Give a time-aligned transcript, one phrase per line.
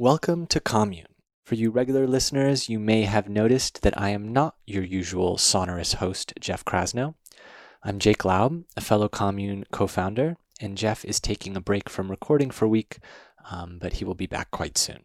[0.00, 1.08] Welcome to Commune.
[1.44, 5.92] For you regular listeners, you may have noticed that I am not your usual sonorous
[5.92, 7.16] host, Jeff Krasno.
[7.82, 12.10] I'm Jake Laub, a fellow Commune co founder, and Jeff is taking a break from
[12.10, 13.00] recording for a week,
[13.50, 15.00] um, but he will be back quite soon.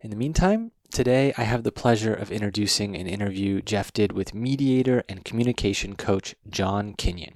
[0.00, 4.34] In the meantime, today I have the pleasure of introducing an interview Jeff did with
[4.34, 7.34] mediator and communication coach John Kinyon.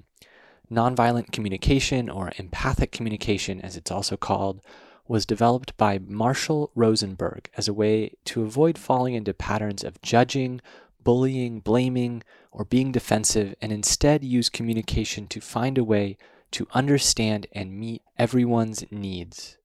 [0.69, 4.59] Nonviolent communication, or empathic communication as it's also called,
[5.07, 10.61] was developed by Marshall Rosenberg as a way to avoid falling into patterns of judging,
[11.03, 16.17] bullying, blaming, or being defensive, and instead use communication to find a way
[16.51, 19.57] to understand and meet everyone's needs.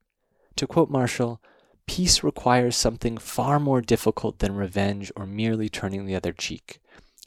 [0.56, 1.40] To quote Marshall,
[1.86, 6.80] peace requires something far more difficult than revenge or merely turning the other cheek.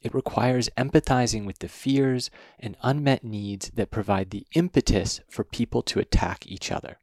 [0.04, 5.82] It requires empathizing with the fears and unmet needs that provide the impetus for people
[5.84, 6.98] to attack each other.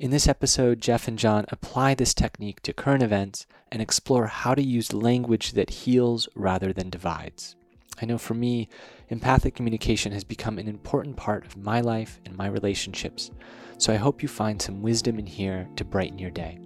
[0.00, 4.54] In this episode, Jeff and John apply this technique to current events and explore how
[4.54, 7.56] to use language that heals rather than divides.
[8.00, 8.68] I know for me,
[9.08, 13.32] empathic communication has become an important part of my life and my relationships,
[13.76, 16.60] so I hope you find some wisdom in here to brighten your day.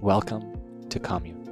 [0.00, 1.44] Welcome to Commune.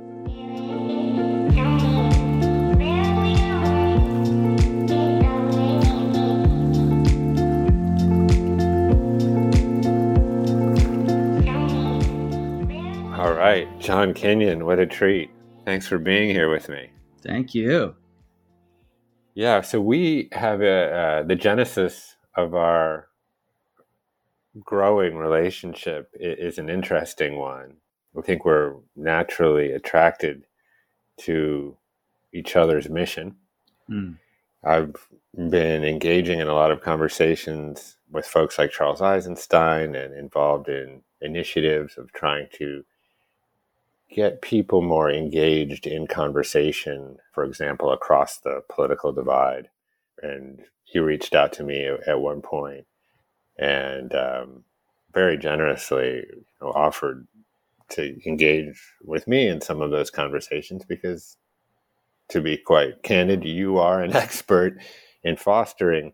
[13.46, 15.30] Right, John Kinyon, what a treat.
[15.64, 16.90] Thanks for being here with me.
[17.22, 17.94] Thank you.
[19.34, 23.06] Yeah, so we have a, uh, the genesis of our
[24.64, 27.76] growing relationship is an interesting one.
[28.18, 30.42] I think we're naturally attracted
[31.18, 31.76] to
[32.32, 33.36] each other's mission.
[33.88, 34.16] Mm.
[34.64, 34.96] I've
[35.36, 41.02] been engaging in a lot of conversations with folks like Charles Eisenstein and involved in
[41.20, 42.82] initiatives of trying to
[44.10, 49.68] get people more engaged in conversation, for example, across the political divide.
[50.22, 52.86] And he reached out to me at one point
[53.58, 54.64] and um,
[55.12, 57.26] very generously you know, offered
[57.88, 61.36] to engage with me in some of those conversations because,
[62.28, 64.78] to be quite candid, you are an expert
[65.22, 66.12] in fostering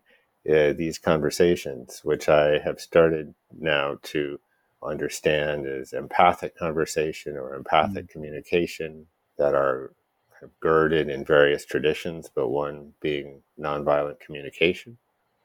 [0.49, 4.39] uh, these conversations, which I have started now to
[4.85, 8.11] understand as empathic conversation or empathic mm-hmm.
[8.11, 9.07] communication
[9.37, 9.93] that are
[10.31, 14.97] kind of girded in various traditions, but one being nonviolent communication.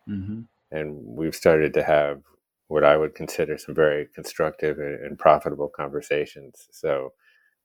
[0.09, 0.41] Mm-hmm.
[0.71, 2.23] And we've started to have
[2.69, 6.69] what I would consider some very constructive and, profitable conversations.
[6.71, 7.13] So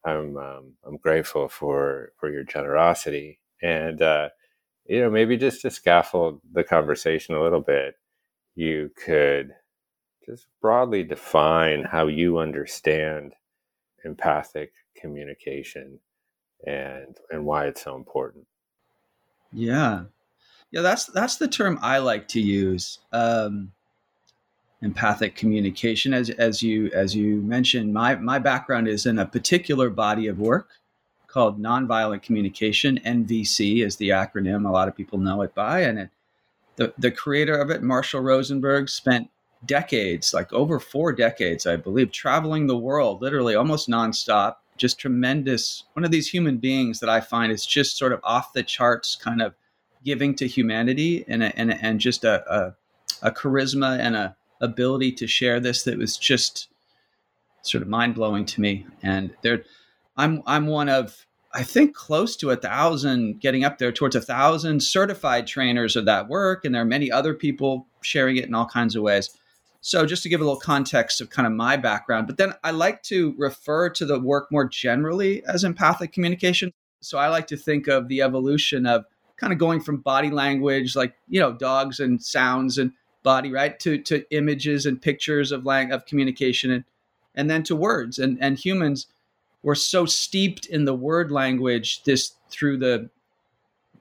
[0.06, 4.30] I'm um, I'm grateful for for your generosity and uh,
[4.86, 7.96] you know maybe just to scaffold the conversation a little bit,
[8.56, 9.54] you could
[10.26, 13.34] just broadly define how you understand
[14.06, 16.00] empathic communication
[16.66, 18.46] and and why it's so important.
[19.52, 20.06] Yeah,
[20.72, 23.00] yeah, that's that's the term I like to use.
[23.12, 23.72] Um,
[24.82, 29.90] empathic communication, as as you as you mentioned, my my background is in a particular
[29.90, 30.70] body of work
[31.28, 33.00] called nonviolent communication.
[33.06, 34.68] NVC is the acronym.
[34.68, 36.10] A lot of people know it by, and it,
[36.76, 39.30] the the creator of it, Marshall Rosenberg, spent
[39.66, 44.56] decades, like over four decades, I believe, traveling the world, literally almost nonstop.
[44.78, 45.84] Just tremendous.
[45.94, 49.16] One of these human beings that I find is just sort of off the charts,
[49.16, 49.54] kind of
[50.04, 52.76] giving to humanity, and a, and a, and just a, a
[53.22, 56.70] a charisma and a ability to share this that was just
[57.62, 58.86] sort of mind blowing to me.
[59.02, 59.64] And there,
[60.18, 64.22] I'm I'm one of I think close to a thousand, getting up there towards a
[64.22, 68.56] thousand certified trainers of that work, and there are many other people sharing it in
[68.56, 69.30] all kinds of ways.
[69.86, 72.72] So, just to give a little context of kind of my background, but then I
[72.72, 76.72] like to refer to the work more generally as empathic communication.
[77.02, 79.04] So, I like to think of the evolution of
[79.36, 82.94] kind of going from body language, like, you know, dogs and sounds and
[83.24, 86.86] body, right, to, to images and pictures of, lang- of communication, and,
[87.36, 88.20] and then to words.
[88.20, 89.08] And, and humans
[89.64, 93.10] were so steeped in the word language this through the,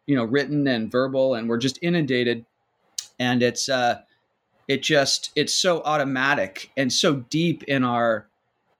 [0.06, 2.46] you know, written and verbal, and we're just inundated.
[3.18, 4.02] And it's, uh,
[4.72, 8.26] it just it's so automatic and so deep in our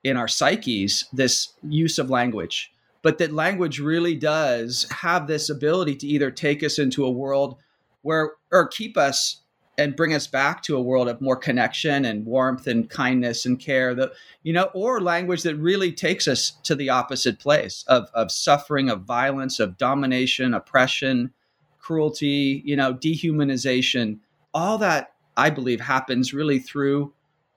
[0.02, 2.72] in our psyches this use of language
[3.02, 7.58] but that language really does have this ability to either take us into a world
[8.00, 9.42] where or keep us
[9.78, 13.60] and bring us back to a world of more connection and warmth and kindness and
[13.60, 14.12] care that
[14.42, 18.88] you know or language that really takes us to the opposite place of of suffering
[18.88, 21.30] of violence of domination oppression
[21.78, 24.18] cruelty you know dehumanization
[24.54, 27.12] all that I believe happens really through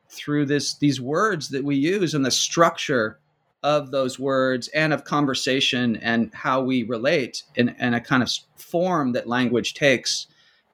[0.10, 3.20] through this these words that we use and the structure
[3.64, 8.32] of those words and of conversation and how we relate in, in a kind of
[8.56, 10.28] form that language takes.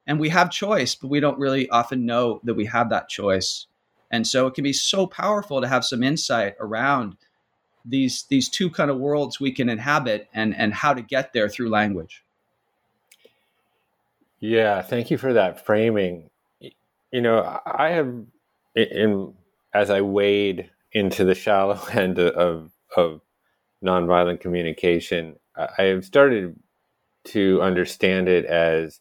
[0.05, 3.67] And we have choice, but we don't really often know that we have that choice.
[4.11, 7.15] And so it can be so powerful to have some insight around
[7.85, 11.47] these these two kind of worlds we can inhabit and and how to get there
[11.47, 12.23] through language.
[14.41, 16.30] Yeah, thank you for that framing
[17.11, 18.13] you know, I have
[18.75, 19.33] in
[19.73, 23.21] as I wade into the shallow end of of
[23.83, 26.57] nonviolent communication, I have started
[27.25, 28.99] to understand it as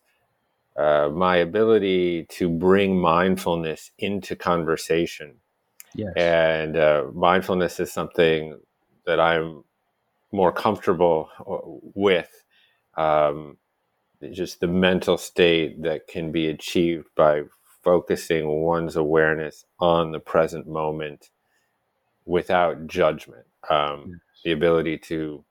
[0.77, 5.35] uh, my ability to bring mindfulness into conversation.
[5.95, 6.13] Yes.
[6.17, 8.59] And uh, mindfulness is something
[9.07, 9.65] that I'm
[10.33, 11.59] more comfortable uh,
[11.95, 12.31] with.
[12.97, 13.57] Um,
[14.33, 17.43] just the mental state that can be achieved by
[17.83, 21.31] focusing one's awareness on the present moment
[22.25, 23.47] without judgment.
[23.69, 24.19] Um, yes.
[24.45, 25.45] The ability to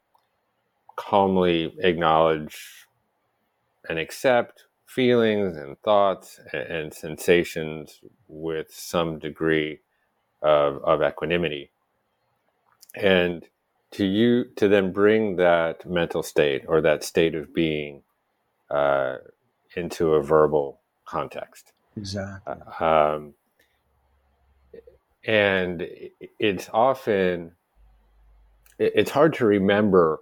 [0.96, 2.86] calmly acknowledge
[3.88, 9.80] and accept feelings and thoughts and, and sensations with some degree
[10.42, 11.72] of, of equanimity.
[12.96, 13.46] And
[13.92, 18.04] to you to then bring that mental state or that state of being
[18.70, 19.18] uh,
[19.76, 21.72] into a verbal context.
[22.00, 22.56] Exactly.
[22.80, 23.34] Um,
[25.26, 25.88] and
[26.40, 27.52] it's often
[28.78, 30.22] it's hard to remember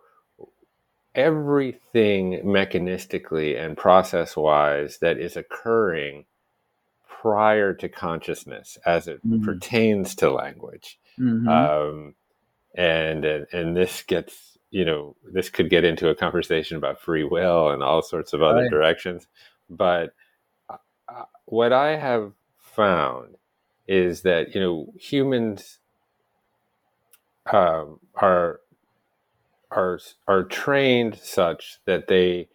[1.13, 6.25] everything mechanistically and process wise that is occurring
[7.07, 9.43] prior to consciousness as it mm-hmm.
[9.43, 11.47] pertains to language mm-hmm.
[11.47, 12.13] um,
[12.75, 17.23] and, and and this gets you know this could get into a conversation about free
[17.23, 18.71] will and all sorts of other right.
[18.71, 19.27] directions
[19.69, 20.13] but
[21.45, 23.35] what I have found
[23.87, 25.79] is that you know humans
[27.51, 28.59] um, are
[29.71, 32.49] are are trained such that they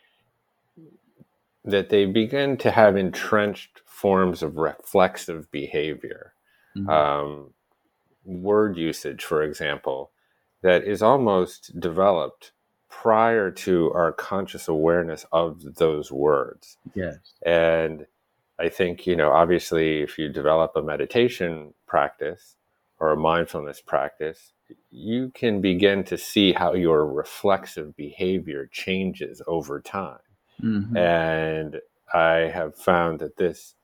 [1.65, 6.35] that they begin to have entrenched forms of reflexive behavior.
[6.77, 6.91] Mm-hmm.
[6.91, 7.51] Um,
[8.25, 10.11] word usage, for example,
[10.63, 12.53] that is almost developed
[12.89, 16.79] prior to our conscious awareness of those words.
[16.95, 17.17] Yes.
[17.45, 18.07] And
[18.63, 22.55] I think, you know, obviously, if you develop a meditation practice
[23.01, 24.53] or a mindfulness practice,
[24.89, 30.21] you can begin to see how your reflexive behavior changes over time.
[30.63, 30.97] Mm-hmm.
[30.97, 31.81] And
[32.15, 33.75] I have found that this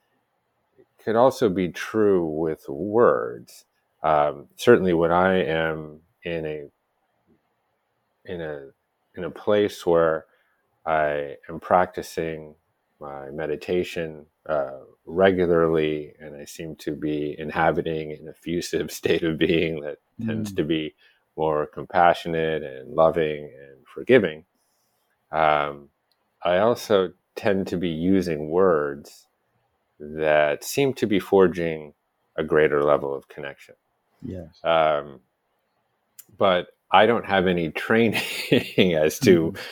[1.03, 3.65] could also be true with words.
[4.05, 6.71] Um, certainly, when I am in a
[8.25, 8.69] in a
[9.17, 10.27] in a place where
[10.87, 12.55] I am practicing
[13.01, 19.81] my meditation uh, regularly, and I seem to be inhabiting an effusive state of being
[19.81, 20.27] that mm.
[20.27, 20.95] tends to be
[21.37, 24.45] more compassionate and loving and forgiving.
[25.31, 25.91] Um,
[26.43, 29.27] I also tend to be using words
[30.01, 31.95] that seem to be forging
[32.37, 33.75] a greater level of connection.
[34.23, 34.59] Yes.
[34.65, 35.21] Um,
[36.37, 39.55] but I don't have any training as to.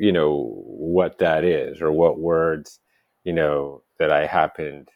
[0.00, 2.80] you know, what that is or what words,
[3.24, 4.88] you know, that I happened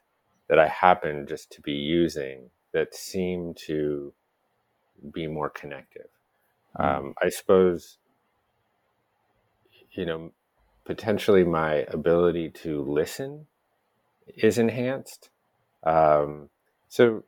[0.49, 4.13] that I happen just to be using that seem to
[5.13, 6.09] be more connective.
[6.77, 6.83] Hmm.
[6.83, 7.99] Um, I suppose,
[9.93, 10.33] you know,
[10.85, 13.47] potentially my ability to listen
[14.27, 15.31] is enhanced.
[15.83, 16.51] Um,
[16.89, 17.25] so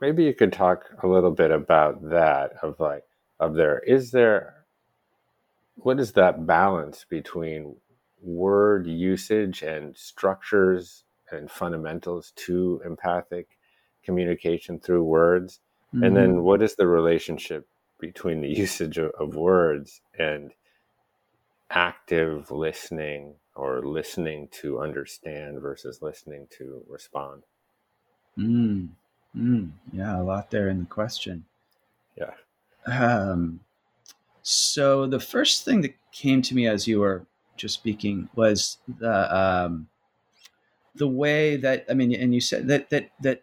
[0.00, 3.04] maybe you could talk a little bit about that of like,
[3.38, 4.55] of there, is there,
[5.76, 7.76] what is that balance between
[8.22, 13.48] word usage and structures and fundamentals to empathic
[14.02, 15.60] communication through words?
[15.94, 16.04] Mm-hmm.
[16.04, 17.68] And then what is the relationship
[17.98, 20.52] between the usage of, of words and
[21.70, 27.42] active listening or listening to understand versus listening to respond?
[28.38, 28.88] Mm,
[29.36, 31.44] mm, yeah, a lot there in the question.
[32.16, 32.34] Yeah.
[32.86, 33.60] Um,
[34.48, 37.26] so the first thing that came to me as you were
[37.56, 39.88] just speaking was the um,
[40.94, 43.42] the way that I mean, and you said that that that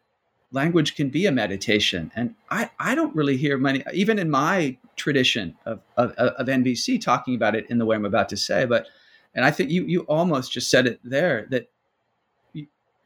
[0.53, 4.77] language can be a meditation, and I I don't really hear many even in my
[4.95, 8.63] tradition of of, of NVC talking about it in the way I'm about to say,
[8.63, 8.87] but
[9.35, 11.69] and I think you you almost just said it there that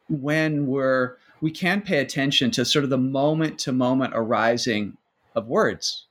[0.08, 4.98] when we're we can pay attention to sort of the moment to moment arising
[5.34, 6.06] of words.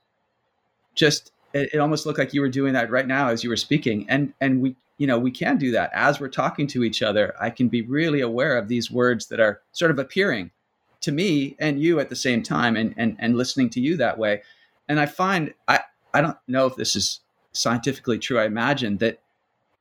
[0.93, 3.57] Just it, it, almost looked like you were doing that right now as you were
[3.57, 4.05] speaking.
[4.09, 5.91] And and we you know we can do that.
[5.93, 9.39] As we're talking to each other i can be really aware of these words that
[9.39, 10.51] are sort of appearing
[11.01, 14.17] to me and you at the same time and and, and listening to you that
[14.17, 14.41] way.
[14.87, 15.79] And i find i
[16.13, 17.21] i don't know if this is
[17.53, 18.39] scientifically true.
[18.39, 19.19] I imagine that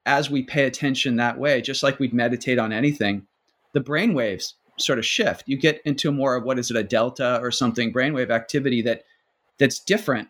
[0.06, 3.26] as we pay attention that way just like we'd meditate on anything
[3.72, 5.44] the brain waves sort of shift.
[5.46, 9.04] You get into more of what is it a delta or something brainwave activity that
[9.58, 10.28] that's different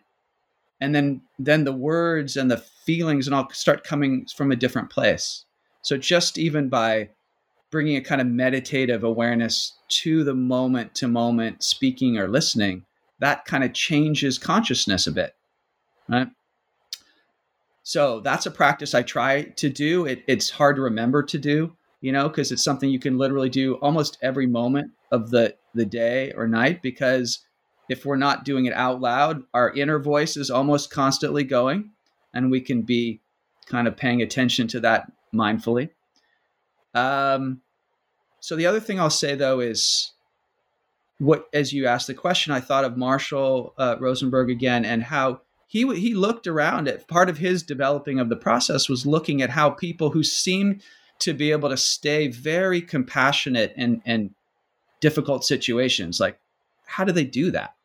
[0.79, 4.89] and then then the words and the feelings and all start coming from a different
[4.89, 5.45] place.
[5.81, 7.09] So just even by
[7.69, 12.85] bringing a kind of meditative awareness to the moment to moment speaking or listening
[13.19, 15.35] that kind of changes consciousness a bit
[16.07, 16.27] right?
[17.83, 20.05] So that's a practice i try to do.
[20.05, 23.49] It, it's hard to remember to do you know because it's something you can literally
[23.49, 27.39] do almost every moment of the the day or night because
[27.89, 31.91] if we're not doing it out loud, our inner voice is almost constantly going,
[32.33, 33.21] and we can be
[33.65, 35.89] kind of paying attention to that mindfully.
[36.93, 37.61] Um,
[38.39, 40.13] so the other thing I'll say though is
[41.19, 45.41] what, as you asked the question, I thought of Marshall uh, Rosenberg again and how
[45.67, 49.49] he he looked around at part of his developing of the process was looking at
[49.49, 50.81] how people who seemed
[51.19, 54.33] to be able to stay very compassionate in in
[55.01, 56.39] difficult situations, like
[56.85, 57.75] how do they do that?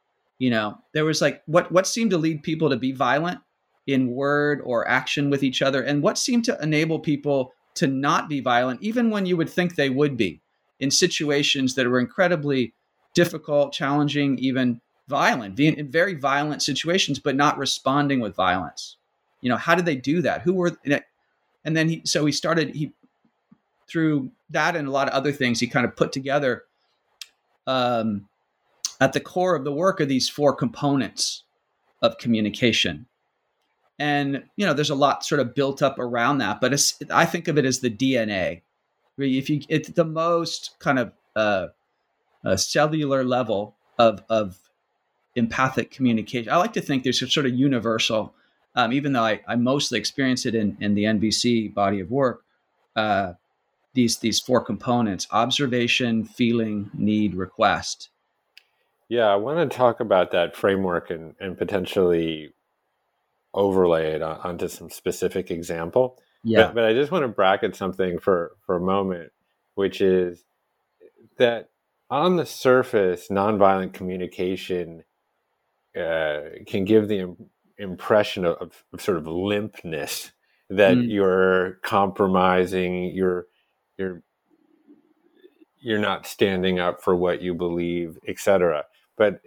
[0.43, 3.39] You know there was like what what seemed to lead people to be violent
[3.87, 8.29] in word or action with each other and what seemed to enable people to not
[8.29, 10.41] be violent even when you would think they would be
[10.81, 12.75] in situations that were incredibly
[13.15, 18.97] difficult challenging even violent in very violent situations but not responding with violence.
[19.43, 20.43] You know how did they do that?
[20.43, 20.77] Who were
[21.65, 22.93] and then he so he started he
[23.89, 26.65] through that and a lot of other things he kind of put together
[27.67, 28.27] um
[29.03, 31.43] at the core of the work are these four components
[32.01, 33.07] of communication.
[33.99, 37.25] And you know there's a lot sort of built up around that but it's, i
[37.25, 38.63] think of it as the dna
[39.19, 41.69] if you it's the most kind of uh,
[42.57, 44.59] cellular level of of
[45.37, 46.53] empathic communication.
[46.53, 48.35] I like to think there's a sort of universal
[48.75, 52.43] um, even though I, I mostly experience it in, in the NVC body of work
[52.97, 53.35] uh,
[53.95, 58.09] these these four components observation feeling need request
[59.13, 62.55] yeah, I want to talk about that framework and, and potentially
[63.53, 66.19] overlay it on, onto some specific example.
[66.43, 66.69] Yeah.
[66.69, 69.31] But, but I just want to bracket something for, for a moment,
[69.75, 70.47] which is
[71.37, 71.69] that
[72.09, 75.05] on the surface, nonviolent communication
[75.95, 80.31] uh, can give the Im- impression of, of, sort of limpness
[80.71, 81.07] that mm.
[81.07, 83.45] you're compromising, you're
[83.99, 84.23] you're
[85.81, 88.87] you're not standing up for what you believe, etc.
[89.17, 89.41] But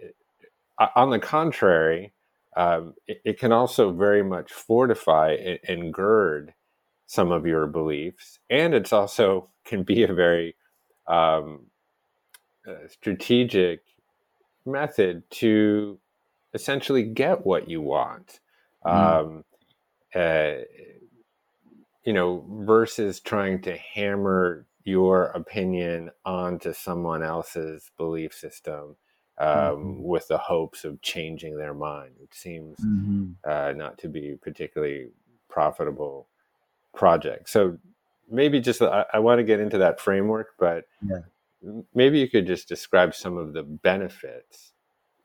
[0.78, 2.12] uh, on the contrary,
[2.56, 6.54] um, it, it, can also very much fortify and, and, gird
[7.06, 10.56] some of your beliefs, and it's also can be a very
[11.06, 11.66] um,
[12.66, 13.80] uh, strategic
[14.64, 15.98] method to
[16.54, 18.40] essentially get what you want.
[18.84, 18.92] Mm.
[18.92, 19.44] Um,
[20.14, 20.62] uh,
[22.04, 28.96] you know, versus trying to hammer your opinion onto someone else's belief system
[29.38, 30.02] um, mm-hmm.
[30.02, 32.12] with the hopes of changing their mind.
[32.22, 33.32] It seems mm-hmm.
[33.44, 35.08] uh, not to be particularly
[35.48, 36.28] profitable
[36.94, 37.48] project.
[37.48, 37.78] So
[38.30, 41.20] maybe just I, I want to get into that framework, but yeah.
[41.94, 44.72] maybe you could just describe some of the benefits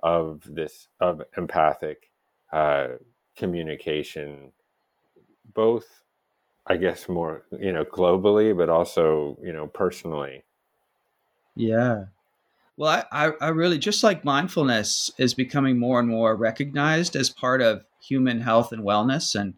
[0.04, 2.10] of this of empathic
[2.52, 2.88] uh,
[3.36, 4.52] communication,
[5.54, 6.04] both,
[6.68, 10.44] I guess, more you know globally, but also you know personally.
[11.56, 12.06] Yeah.
[12.78, 17.62] Well, I, I, really just like mindfulness is becoming more and more recognized as part
[17.62, 19.54] of human health and wellness, and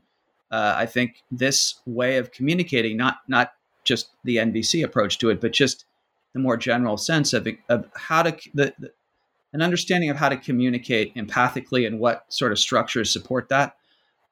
[0.52, 3.54] uh, I think this way of communicating, not not
[3.84, 5.86] just the NVC approach to it, but just
[6.34, 8.92] the more general sense of, of how to the, the
[9.54, 13.78] an understanding of how to communicate empathically and what sort of structures support that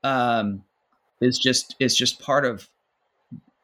[0.04, 0.64] um,
[1.22, 2.68] is just is just part of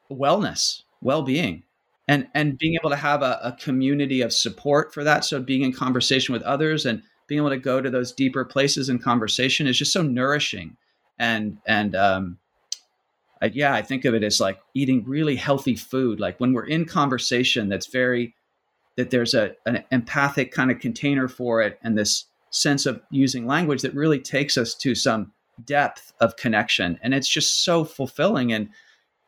[0.09, 1.63] wellness, well being,
[2.07, 5.25] and and being able to have a, a, community of support for that.
[5.25, 8.89] So being in conversation with others and being able to go to those deeper places
[8.89, 10.77] in conversation is just so nourishing,
[11.19, 12.37] and and um,
[13.41, 16.19] I, yeah, I think of it as like eating really healthy food.
[16.19, 18.33] Like when we're in conversation, that's very
[18.95, 23.45] that there's a an empathic kind of container for it, and this sense of using
[23.45, 25.33] language that really takes us to some
[25.65, 28.69] depth of connection, and it's just so fulfilling and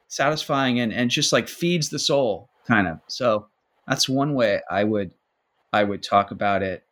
[0.07, 2.99] satisfying, and and just like feeds the soul, kind of.
[3.07, 3.47] So
[3.87, 5.11] that's one way I would
[5.73, 6.83] I would talk about it.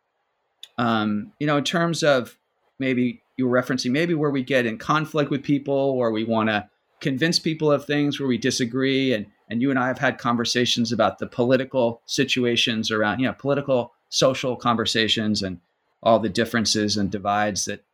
[0.76, 2.36] Um, you know, in terms of
[2.78, 6.68] maybe you referencing maybe where we get in conflict with people or we want to
[7.00, 10.92] convince people of things where we disagree and and you and I have had conversations
[10.92, 15.60] about the political situations around you know political social conversations and
[16.02, 17.84] all the differences and divides that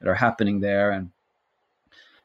[0.00, 1.10] that are happening there and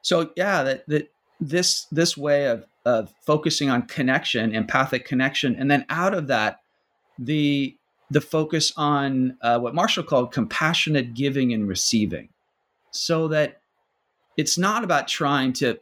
[0.01, 1.10] so yeah that that
[1.41, 6.61] this this way of of focusing on connection empathic connection and then out of that
[7.19, 7.75] the
[8.11, 12.27] the focus on uh, what marshall called compassionate giving and receiving.
[12.91, 13.61] So that
[14.35, 15.79] it's not about trying to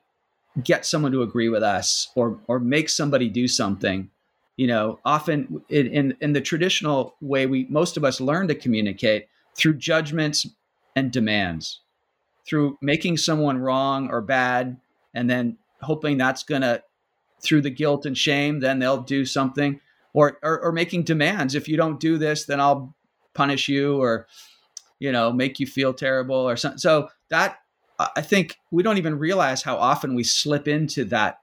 [0.63, 4.09] get someone to agree with us or or make somebody do something.
[4.57, 8.55] You know often in, in, in the traditional way we most of us learn to
[8.55, 10.45] communicate through judgments
[10.95, 11.81] and demands
[12.45, 14.77] through making someone wrong or bad
[15.13, 16.81] and then hoping that's going to
[17.41, 19.79] through the guilt and shame then they'll do something
[20.13, 22.93] or, or or making demands if you don't do this then i'll
[23.33, 24.27] punish you or
[25.00, 27.59] you know make you feel terrible or something so that
[28.00, 31.39] I think we don't even realize how often we slip into that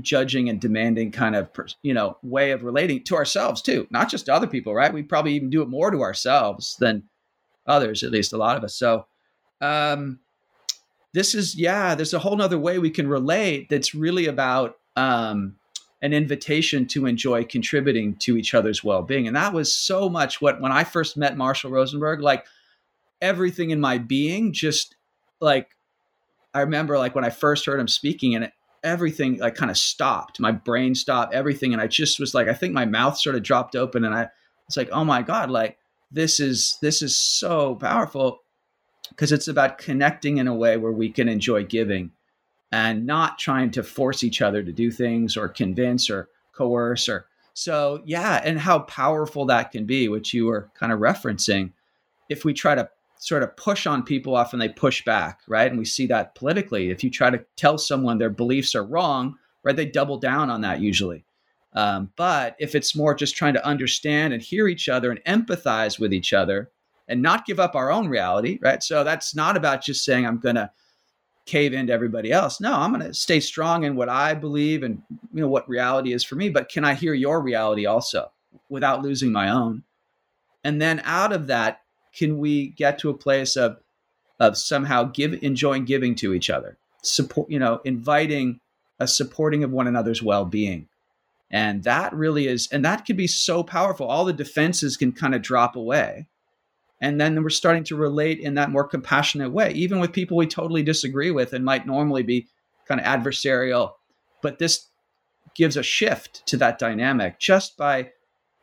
[0.00, 1.48] judging and demanding kind of
[1.82, 4.92] you know way of relating to ourselves too, not just to other people, right?
[4.92, 7.04] We probably even do it more to ourselves than
[7.66, 8.74] others, at least a lot of us.
[8.74, 9.06] So
[9.60, 10.18] um,
[11.12, 15.56] this is yeah, there's a whole nother way we can relate that's really about um,
[16.00, 20.60] an invitation to enjoy contributing to each other's well-being, and that was so much what
[20.60, 22.46] when I first met Marshall Rosenberg, like
[23.20, 24.96] everything in my being just
[25.40, 25.68] like
[26.54, 28.50] I remember like when I first heard him speaking and
[28.82, 30.40] everything like kind of stopped.
[30.40, 31.72] My brain stopped, everything.
[31.72, 34.28] And I just was like, I think my mouth sort of dropped open and I
[34.66, 35.78] was like, oh my God, like
[36.10, 38.41] this is this is so powerful
[39.08, 42.10] because it's about connecting in a way where we can enjoy giving
[42.70, 47.26] and not trying to force each other to do things or convince or coerce or
[47.54, 51.72] so yeah and how powerful that can be which you were kind of referencing
[52.28, 52.88] if we try to
[53.22, 55.70] sort of push on people, often they push back, right?
[55.70, 56.90] And we see that politically.
[56.90, 60.62] If you try to tell someone their beliefs are wrong, right, they double down on
[60.62, 61.24] that usually.
[61.72, 66.00] Um, but if it's more just trying to understand and hear each other and empathize
[66.00, 66.72] with each other
[67.08, 68.82] and not give up our own reality, right?
[68.82, 70.70] So that's not about just saying, I'm going to
[71.44, 72.60] cave into everybody else.
[72.60, 76.12] No, I'm going to stay strong in what I believe and you know what reality
[76.12, 78.30] is for me, but can I hear your reality also
[78.68, 79.82] without losing my own?
[80.64, 81.80] And then out of that,
[82.12, 83.78] can we get to a place of
[84.38, 88.60] of somehow give enjoying giving to each other support you know inviting
[88.98, 90.88] a supporting of one another's well-being
[91.50, 95.34] and that really is and that can be so powerful all the defenses can kind
[95.34, 96.26] of drop away
[97.02, 100.46] and then we're starting to relate in that more compassionate way even with people we
[100.46, 102.48] totally disagree with and might normally be
[102.88, 103.92] kind of adversarial
[104.40, 104.88] but this
[105.54, 108.10] gives a shift to that dynamic just by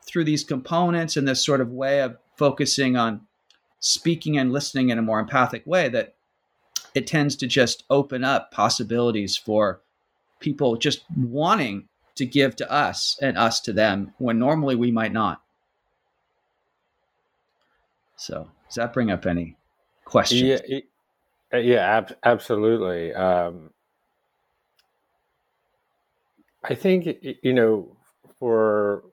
[0.07, 3.21] through these components and this sort of way of focusing on
[3.79, 6.15] speaking and listening in a more empathic way that
[6.95, 9.81] it tends to just open up possibilities for
[10.39, 15.13] people just wanting to give to us and us to them when normally we might
[15.13, 15.41] not.
[18.19, 19.55] So, does that bring up any
[20.03, 20.61] questions?
[20.67, 20.79] Yeah,
[21.53, 23.13] uh, yeah, ab- absolutely.
[23.13, 23.71] Um,
[26.63, 27.07] I think
[27.41, 27.95] you know,
[28.39, 29.05] for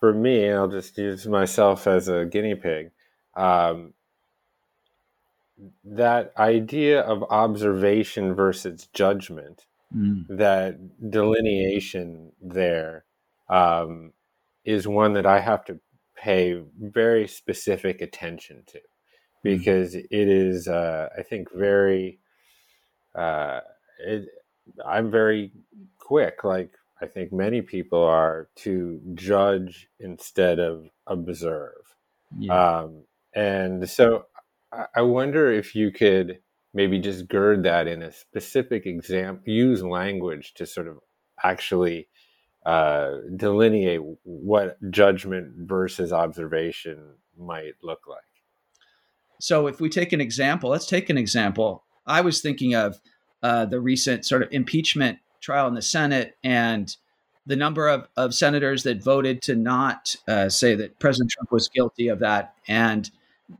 [0.00, 2.90] for me, I'll just use myself as a guinea pig
[3.36, 3.92] um,
[5.84, 10.24] that idea of observation versus judgment, mm.
[10.28, 13.04] that delineation there,
[13.48, 14.12] um,
[14.64, 15.78] is one that I have to
[16.16, 18.82] pay very specific attention to hmm.
[19.42, 22.18] because it is, uh, I think, very.
[23.14, 23.60] Uh,
[24.00, 24.26] it,
[24.84, 25.52] I'm very
[25.98, 31.94] quick, like I think many people are, to judge instead of observe.
[32.38, 32.78] Yeah.
[32.78, 34.26] Um, and so
[34.94, 36.40] I wonder if you could
[36.72, 40.98] maybe just gird that in a specific example, use language to sort of
[41.42, 42.08] actually
[42.64, 46.98] uh, delineate what judgment versus observation
[47.38, 48.20] might look like.
[49.40, 51.84] So, if we take an example, let's take an example.
[52.06, 53.00] I was thinking of
[53.42, 56.96] uh, the recent sort of impeachment trial in the Senate and
[57.46, 61.68] the number of, of senators that voted to not uh, say that President Trump was
[61.68, 62.54] guilty of that.
[62.68, 63.10] And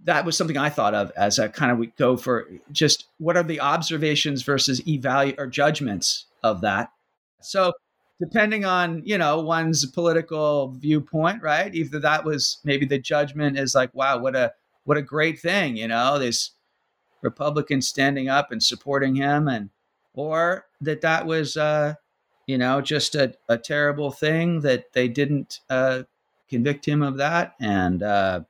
[0.05, 3.37] that was something I thought of as a kind of we go for just what
[3.37, 6.91] are the observations versus evaluate or judgments of that.
[7.43, 7.73] So
[8.21, 11.75] depending on you know one's political viewpoint, right?
[11.75, 14.53] Either that was maybe the judgment is like, wow, what a
[14.85, 16.51] what a great thing, you know, this
[17.23, 19.71] Republican standing up and supporting him, and
[20.13, 21.95] or that that was uh,
[22.47, 26.03] you know just a, a terrible thing that they didn't uh,
[26.49, 28.41] convict him of that, and uh,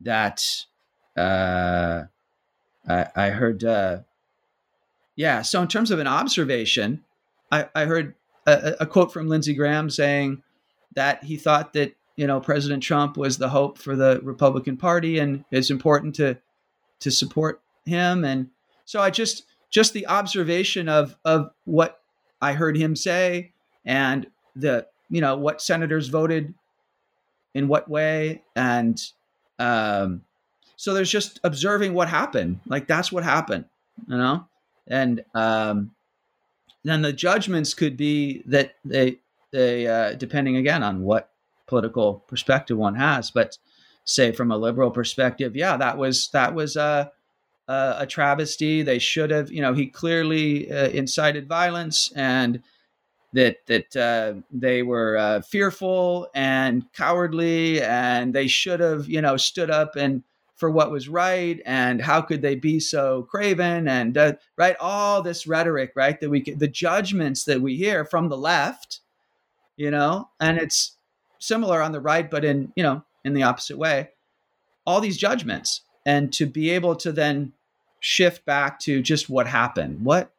[0.00, 0.44] that
[1.16, 2.04] uh,
[2.88, 3.64] I, I heard.
[3.64, 3.98] Uh,
[5.16, 7.04] yeah, so in terms of an observation,
[7.52, 10.42] I, I heard a, a quote from Lindsey Graham saying
[10.94, 15.18] that he thought that you know President Trump was the hope for the Republican Party,
[15.18, 16.38] and it's important to
[17.00, 18.24] to support him.
[18.24, 18.50] And
[18.84, 22.00] so I just just the observation of of what
[22.40, 23.52] I heard him say,
[23.84, 26.54] and the you know what senators voted
[27.54, 29.00] in what way, and
[29.58, 30.22] um,
[30.76, 32.60] so there's just observing what happened.
[32.66, 33.64] Like that's what happened,
[34.08, 34.46] you know,
[34.86, 35.93] and um,
[36.84, 39.18] then the judgments could be that they
[39.52, 41.30] they uh, depending again on what
[41.66, 43.58] political perspective one has, but
[44.04, 47.10] say from a liberal perspective, yeah, that was that was a
[47.68, 48.82] a, a travesty.
[48.82, 52.62] They should have, you know, he clearly uh, incited violence and
[53.32, 59.36] that that uh, they were uh, fearful and cowardly, and they should have, you know,
[59.36, 60.22] stood up and
[60.56, 64.76] for what was right and how could they be so craven and uh, right?
[64.80, 69.00] All this rhetoric right that we the judgments that we hear from the left
[69.76, 70.96] you know and it's
[71.40, 74.10] similar on the right but in you know in the opposite way.
[74.86, 77.52] All these judgments and to be able to then
[78.00, 80.30] shift back to just what happened what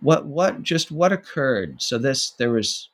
[0.00, 1.80] what what just what occurred.
[1.80, 2.90] So this there was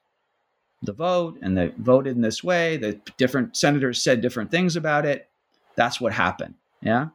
[0.82, 2.76] the vote and they voted in this way.
[2.76, 5.28] The different senators said different things about it
[5.76, 6.54] that's what happened.
[6.80, 7.08] Yeah.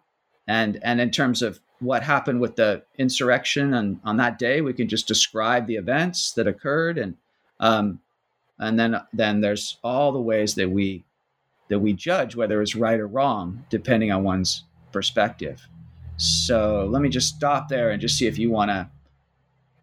[0.47, 4.73] And and in terms of what happened with the insurrection and on that day, we
[4.73, 7.17] can just describe the events that occurred and
[7.59, 7.99] um,
[8.59, 11.03] and then then there's all the ways that we
[11.69, 15.67] that we judge whether it's right or wrong depending on one's perspective.
[16.17, 18.89] So let me just stop there and just see if you want to,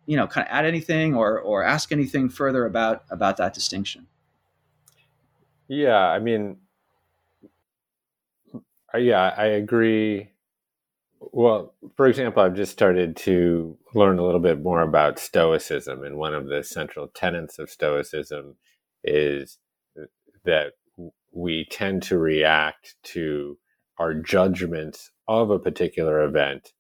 [0.07, 4.07] you know, kind of add anything or or ask anything further about about that distinction.
[5.67, 6.59] Yeah, I mean,
[8.96, 10.31] yeah, I agree.
[11.20, 16.16] Well, for example, I've just started to learn a little bit more about Stoicism, and
[16.16, 18.57] one of the central tenets of Stoicism
[19.05, 19.59] is
[20.44, 20.72] that
[21.33, 23.59] we tend to react to
[23.98, 26.72] our judgments of a particular event,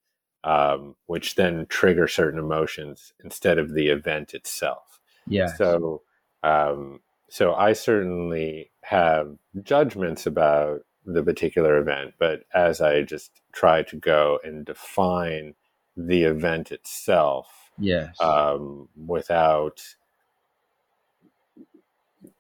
[0.44, 5.00] um, which then trigger certain emotions instead of the event itself.
[5.26, 5.46] Yeah.
[5.46, 6.02] So,
[6.42, 13.82] um, so I certainly have judgments about the particular event, but as I just try
[13.84, 15.54] to go and define
[15.96, 19.82] the event itself, yes, um, without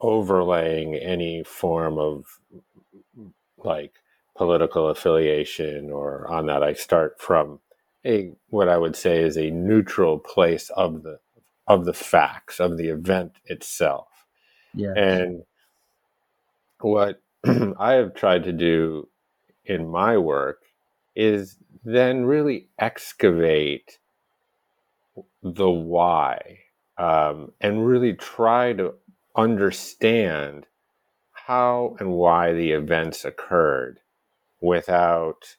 [0.00, 2.38] overlaying any form of
[3.56, 3.94] like
[4.36, 7.60] political affiliation or on that, I start from
[8.04, 11.18] a what I would say is a neutral place of the
[11.66, 14.26] of the facts of the event itself.
[14.74, 15.42] Yeah, and
[16.80, 17.20] what
[17.78, 19.08] I have tried to do
[19.64, 20.62] in my work
[21.14, 23.98] is then really excavate
[25.42, 26.58] the why
[26.96, 28.94] um, and really try to
[29.36, 30.66] understand
[31.32, 34.00] how and why the events occurred
[34.60, 35.56] without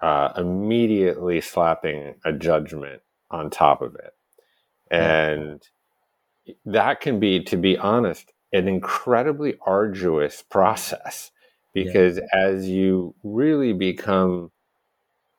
[0.00, 4.14] uh, immediately slapping a judgment on top of it.
[4.90, 5.62] And
[6.64, 11.30] that can be, to be honest, an incredibly arduous process
[11.74, 12.24] because yeah.
[12.32, 14.50] as you really become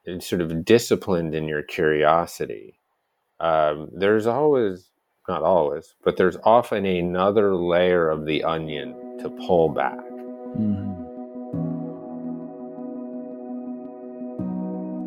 [0.08, 2.80] uh, sort of disciplined in your curiosity,
[3.40, 4.92] um, there's always,
[5.28, 9.98] not always, but there's often another layer of the onion to pull back.
[9.98, 10.87] Mm-hmm.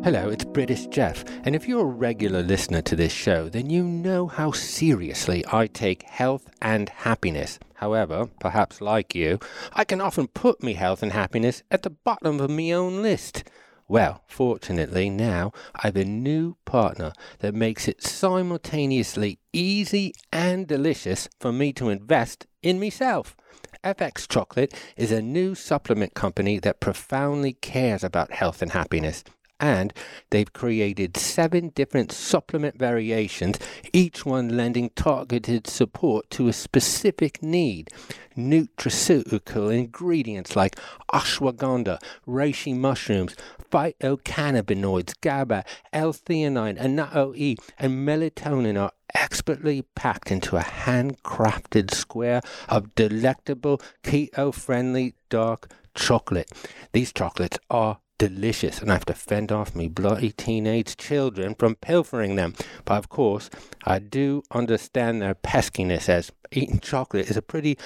[0.03, 3.83] Hello, it's British Jeff, and if you're a regular listener to this show, then you
[3.83, 7.59] know how seriously I take health and happiness.
[7.75, 9.37] However, perhaps like you,
[9.73, 13.43] I can often put me health and happiness at the bottom of me own list.
[13.87, 21.51] Well, fortunately, now I've a new partner that makes it simultaneously easy and delicious for
[21.51, 23.37] me to invest in myself.
[23.83, 29.23] FX Chocolate is a new supplement company that profoundly cares about health and happiness
[29.61, 29.93] and
[30.31, 33.59] they've created seven different supplement variations,
[33.93, 37.89] each one lending targeted support to a specific need.
[38.35, 40.77] Nutraceutical ingredients like
[41.13, 43.35] ashwagandha, reishi mushrooms,
[43.71, 53.81] phytocannabinoids, GABA, L-theanine, anat-o-E, and melatonin are expertly packed into a handcrafted square of delectable
[54.03, 56.49] keto-friendly dark chocolate.
[56.93, 61.73] These chocolates are delicious, and I have to fend off me bloody teenage children from
[61.73, 62.53] pilfering them.
[62.85, 63.49] But of course,
[63.83, 67.79] I do understand their peskiness, as eating chocolate is a pretty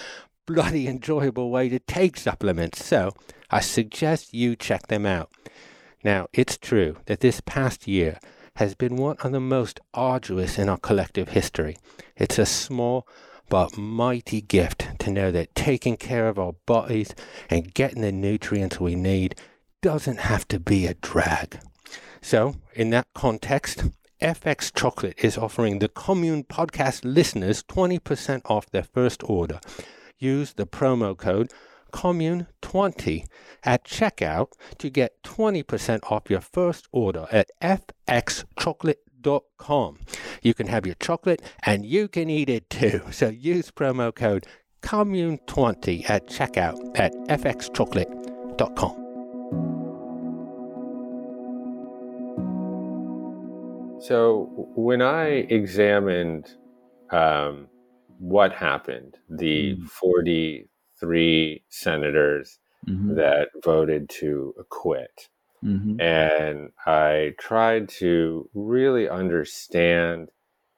[0.46, 2.84] bloody enjoyable way to take supplements.
[2.84, 3.14] So
[3.50, 5.32] I suggest you check them out.
[6.04, 8.20] Now, it's true that this past year
[8.58, 11.78] has been one of the most arduous in our collective history.
[12.18, 13.08] It's a small
[13.48, 17.16] but mighty gift to know that taking care of our bodies
[17.50, 19.36] and getting the nutrients we need
[19.82, 21.60] doesn't have to be a drag.
[22.22, 23.84] So, in that context,
[24.22, 29.60] FX Chocolate is offering the Commune podcast listeners 20% off their first order.
[30.18, 31.52] Use the promo code
[31.96, 33.26] commune20
[33.64, 40.00] at checkout to get 20% off your first order at fxchocolate.com.
[40.42, 43.02] You can have your chocolate and you can eat it too.
[43.12, 44.46] So use promo code
[44.82, 49.05] commune20 at checkout at fxchocolate.com.
[54.06, 56.52] So when I examined
[57.10, 57.68] um,
[58.20, 59.90] what happened, the mm.
[59.90, 63.16] 43 senators mm-hmm.
[63.16, 65.30] that voted to acquit,
[65.64, 66.00] mm-hmm.
[66.00, 70.30] and I tried to really understand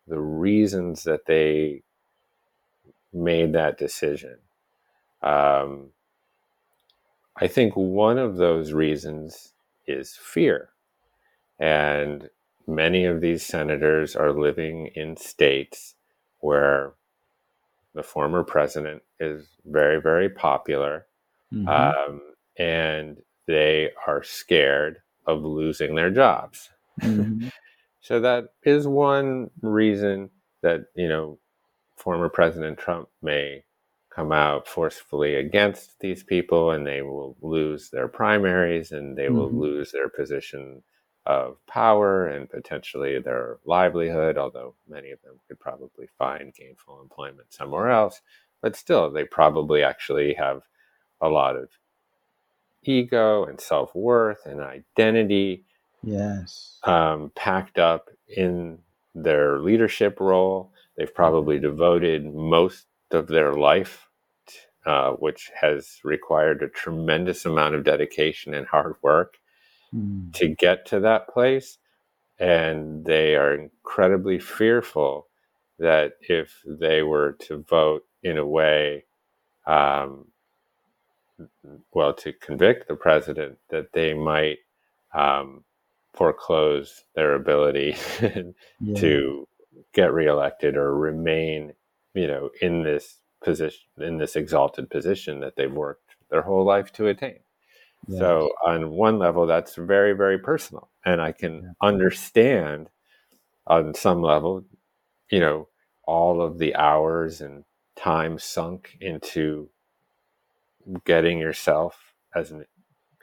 [0.07, 1.83] the reasons that they
[3.11, 4.37] made that decision.
[5.21, 5.89] Um,
[7.39, 9.53] I think one of those reasons
[9.85, 10.69] is fear.
[11.59, 12.29] And
[12.67, 15.95] many of these senators are living in states
[16.39, 16.93] where
[17.93, 21.07] the former president is very, very popular.
[21.53, 21.67] Mm-hmm.
[21.67, 22.21] Um,
[22.57, 26.69] and they are scared of losing their jobs.
[27.01, 27.49] Mm-hmm.
[28.01, 30.29] so that is one reason
[30.61, 31.39] that, you know,
[31.95, 33.63] former President Trump may
[34.17, 39.37] come out forcefully against these people and they will lose their primaries and they mm-hmm.
[39.37, 40.81] will lose their position
[41.27, 47.53] of power and potentially their livelihood, although many of them could probably find gainful employment
[47.53, 48.21] somewhere else.
[48.59, 50.63] But still, they probably actually have
[51.21, 51.69] a lot of
[52.81, 55.63] ego and self worth and identity.
[56.01, 56.79] Yes.
[56.83, 58.79] Um, packed up in
[59.13, 60.71] their leadership role.
[60.95, 64.07] They've probably devoted most of their life,
[64.85, 69.37] uh, which has required a tremendous amount of dedication and hard work
[69.93, 70.33] mm.
[70.33, 71.77] to get to that place.
[72.39, 75.27] And they are incredibly fearful
[75.79, 79.05] that if they were to vote in a way,
[79.65, 80.25] um,
[81.93, 84.57] well, to convict the president, that they might
[85.13, 85.63] um,
[86.13, 88.95] foreclose their ability yeah.
[88.95, 89.47] to
[89.93, 91.73] get reelected or remain,
[92.17, 96.91] you know, in this position, in this exalted position that they've worked their whole life
[96.93, 97.39] to attain.
[98.07, 98.19] Yeah.
[98.19, 100.89] So on one level, that's very, very personal.
[101.05, 101.69] And I can yeah.
[101.81, 102.89] understand
[103.65, 104.65] on some level,
[105.29, 105.67] you know,
[106.03, 109.69] all of the hours and time sunk into
[111.05, 112.65] getting yourself as a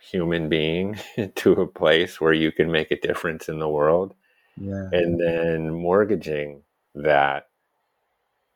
[0.01, 0.99] human being
[1.35, 4.15] to a place where you can make a difference in the world.
[4.57, 4.89] Yeah.
[4.93, 6.63] And then mortgaging
[6.95, 7.49] that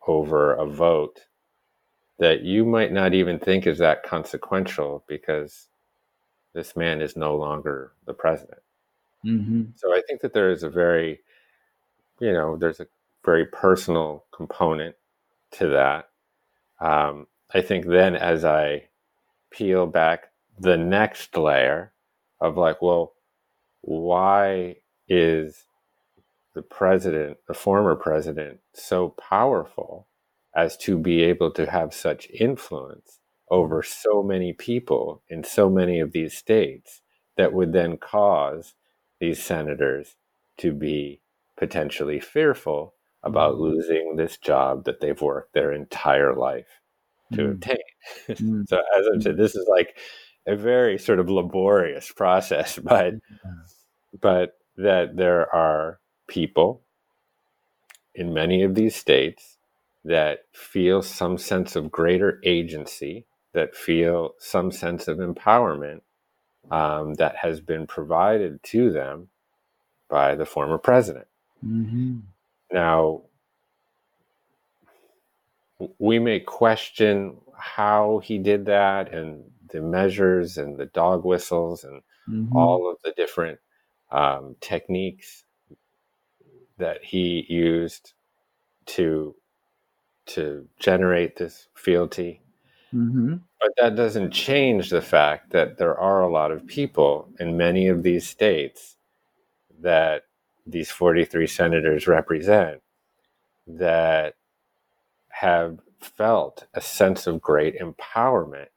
[0.09, 1.21] over a vote
[2.19, 5.69] that you might not even think is that consequential because
[6.55, 8.61] this man is no longer the president.
[9.25, 9.65] Mm-hmm.
[9.77, 11.21] So I think that there is a very,
[12.21, 12.89] you know, there's a
[13.25, 14.97] very personal component
[15.53, 16.09] to that.
[16.81, 18.89] Um, I think then as I
[19.51, 21.93] peel back the next layer
[22.41, 23.13] of like, well,
[23.83, 24.77] why
[25.09, 25.65] is
[26.55, 30.07] the president, the former president, so powerful
[30.55, 36.01] as to be able to have such influence over so many people in so many
[36.01, 37.01] of these states
[37.37, 38.75] that would then cause
[39.21, 40.17] these senators
[40.59, 41.21] to be
[41.57, 43.61] potentially fearful about mm.
[43.61, 46.81] losing this job that they've worked their entire life
[47.33, 47.51] to mm.
[47.53, 47.77] obtain.
[48.29, 48.65] Mm.
[48.69, 49.97] so, as I said, this is like
[50.47, 53.15] a very sort of laborious process, but
[54.21, 56.83] but that there are people
[58.15, 59.59] in many of these states
[60.05, 66.01] that feel some sense of greater agency, that feel some sense of empowerment
[66.71, 69.29] um, that has been provided to them
[70.09, 71.27] by the former president.
[71.65, 72.19] Mm-hmm.
[72.73, 73.23] Now,
[75.99, 82.03] we may question how he did that and the measures and the dog whistles and
[82.29, 82.57] mm-hmm.
[82.57, 83.59] all of the different
[84.11, 85.45] um, techniques
[86.79, 88.15] that he used
[88.87, 89.35] to
[90.27, 92.43] to generate this fealty.
[92.95, 93.37] Mm-hmm.
[93.61, 97.89] But that doesn't change the fact that there are a lot of people in many
[97.89, 98.97] of these states
[99.81, 100.25] that
[100.67, 102.83] these 43 senators represent
[103.67, 104.35] that
[105.29, 108.69] have felt a sense of great empowerment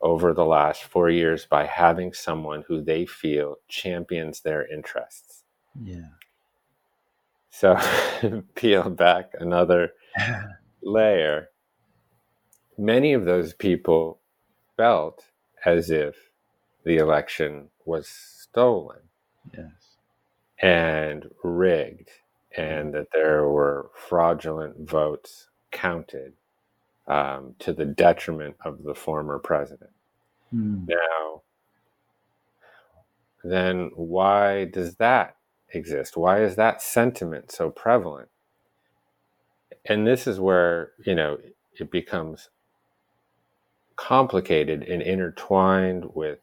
[0.00, 5.44] over the last four years by having someone who they feel champions their interests.
[5.82, 6.08] Yeah.
[7.56, 7.78] So
[8.56, 9.92] peel back another
[10.82, 11.50] layer.
[12.76, 14.18] Many of those people
[14.76, 15.26] felt
[15.64, 16.16] as if
[16.84, 18.98] the election was stolen.
[19.56, 19.70] Yes.
[20.60, 22.10] And rigged,
[22.56, 26.32] and that there were fraudulent votes counted
[27.06, 29.90] um, to the detriment of the former president.
[30.52, 30.88] Mm.
[30.88, 31.42] Now,
[33.44, 35.36] then why does that
[35.74, 36.16] exist?
[36.16, 38.28] Why is that sentiment so prevalent?
[39.84, 41.38] And this is where, you know,
[41.78, 42.50] it becomes
[43.96, 46.38] complicated and intertwined with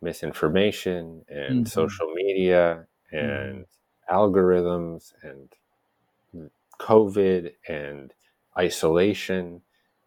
[0.00, 1.64] misinformation and mm-hmm.
[1.64, 3.66] social media and
[4.10, 4.14] mm-hmm.
[4.14, 8.12] algorithms and COVID and
[8.58, 9.62] isolation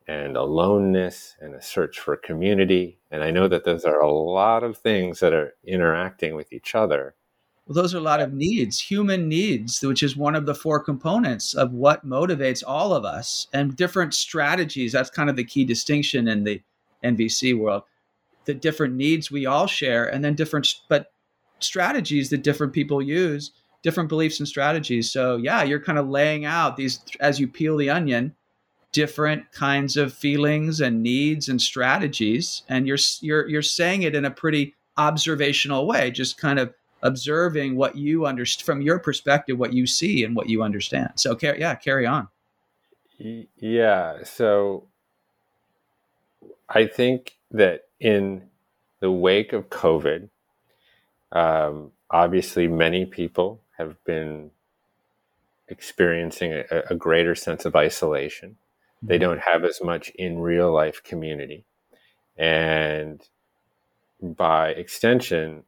[0.08, 3.00] and aloneness and a search for community.
[3.10, 6.76] And I know that those are a lot of things that are interacting with each
[6.76, 7.16] other.
[7.68, 10.80] Well, those are a lot of needs, human needs, which is one of the four
[10.80, 14.92] components of what motivates all of us and different strategies.
[14.92, 16.62] That's kind of the key distinction in the
[17.04, 17.84] NVC world.
[18.46, 21.12] The different needs we all share, and then different, but
[21.60, 23.52] strategies that different people use,
[23.82, 25.12] different beliefs and strategies.
[25.12, 28.36] So, yeah, you're kind of laying out these as you peel the onion
[28.96, 34.24] different kinds of feelings and needs and strategies and you're you're you're saying it in
[34.24, 36.74] a pretty observational way just kind of
[37.06, 41.12] observing what you understand from your perspective what you see and what you understand.
[41.16, 42.28] So yeah carry on.
[43.18, 44.88] Yeah so
[46.68, 48.42] i think that in
[49.00, 50.30] the wake of covid
[51.32, 54.52] um, obviously many people have been
[55.68, 58.58] experiencing a, a greater sense of isolation.
[59.02, 61.66] They don't have as much in real life community.
[62.38, 63.22] And
[64.22, 65.64] by extension,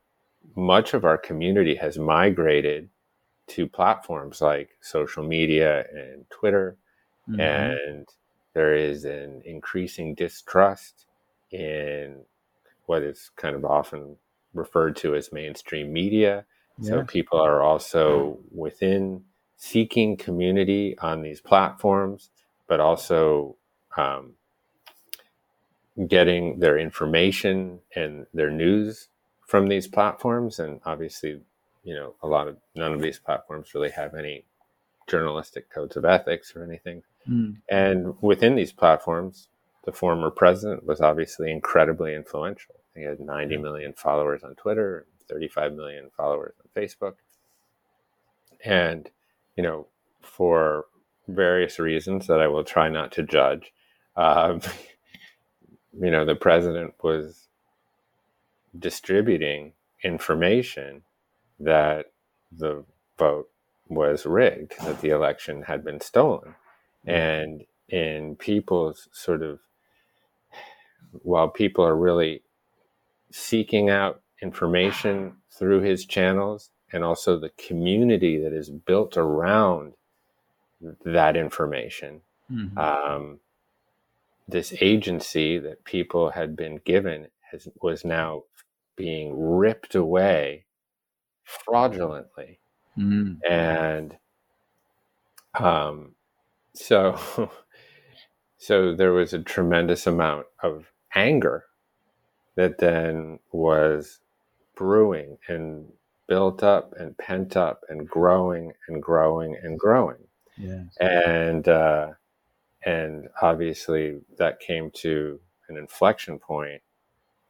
[0.55, 2.89] much of our community has migrated
[3.47, 6.77] to platforms like social media and Twitter.
[7.29, 7.39] Mm-hmm.
[7.39, 8.07] And
[8.53, 11.05] there is an increasing distrust
[11.51, 12.21] in
[12.85, 14.17] what is kind of often
[14.53, 16.45] referred to as mainstream media.
[16.79, 16.89] Yeah.
[16.89, 19.23] So people are also within
[19.57, 22.29] seeking community on these platforms
[22.67, 23.55] but also
[23.95, 24.33] um,
[26.07, 29.07] getting their information and their news
[29.47, 30.59] from these platforms.
[30.59, 31.41] And obviously,
[31.83, 34.45] you know, a lot of none of these platforms really have any
[35.07, 37.01] journalistic codes of ethics or anything.
[37.27, 37.57] Mm.
[37.69, 39.47] And within these platforms,
[39.85, 42.75] the former president was obviously incredibly influential.
[42.95, 47.15] He had 90 million followers on Twitter, 35 million followers on Facebook.
[48.65, 49.09] And,
[49.55, 49.87] you know,
[50.21, 50.85] for
[51.27, 53.73] various reasons that I will try not to judge.
[54.15, 54.61] Um,
[55.99, 57.46] you know, the president was
[58.79, 59.73] distributing
[60.03, 61.03] information
[61.59, 62.07] that
[62.51, 62.83] the
[63.17, 63.49] vote
[63.87, 66.55] was rigged, that the election had been stolen.
[67.07, 67.09] Mm-hmm.
[67.09, 69.59] And in people's sort of,
[71.23, 72.43] while people are really
[73.31, 79.93] seeking out information through his channels and also the community that is built around
[81.03, 82.21] that information.
[82.51, 82.77] Mm-hmm.
[82.77, 83.39] Um,
[84.47, 88.43] this agency that people had been given has, was now
[88.97, 90.65] being ripped away
[91.43, 92.59] fraudulently.
[92.97, 93.49] Mm-hmm.
[93.49, 94.17] And
[95.57, 96.15] um,
[96.73, 97.17] so,
[98.57, 101.65] so there was a tremendous amount of anger
[102.55, 104.19] that then was
[104.75, 105.87] brewing and
[106.27, 110.27] built up and pent up and growing and growing and growing.
[110.57, 110.83] Yeah.
[110.99, 112.07] And uh,
[112.85, 115.39] and obviously that came to
[115.69, 116.81] an inflection point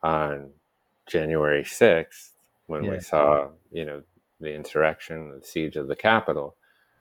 [0.04, 0.52] on
[1.08, 2.34] January 6th
[2.68, 2.92] when Yeah.
[2.92, 4.04] we saw, you know,
[4.40, 6.56] the insurrection, the siege of the Capitol,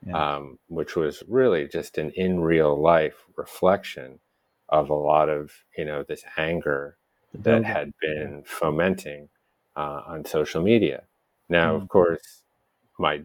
[0.05, 0.35] Yeah.
[0.37, 4.19] um, which was really just an in real life reflection
[4.69, 6.97] of a lot of, you know, this anger
[7.33, 9.29] that had been fomenting
[9.75, 11.03] uh, on social media.
[11.49, 11.83] Now, Mm.
[11.83, 12.43] of course,
[12.97, 13.23] my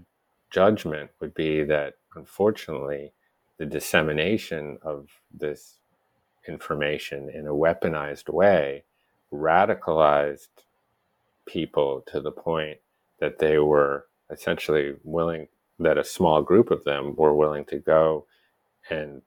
[0.51, 3.15] judgment would be that unfortunately,
[3.57, 5.79] the dissemination of this
[6.47, 8.85] information in a weaponized way
[9.33, 10.49] radicalized
[11.47, 12.79] people to the point
[13.21, 18.27] that they were essentially willing, that a small group of them were willing to go
[18.91, 19.23] and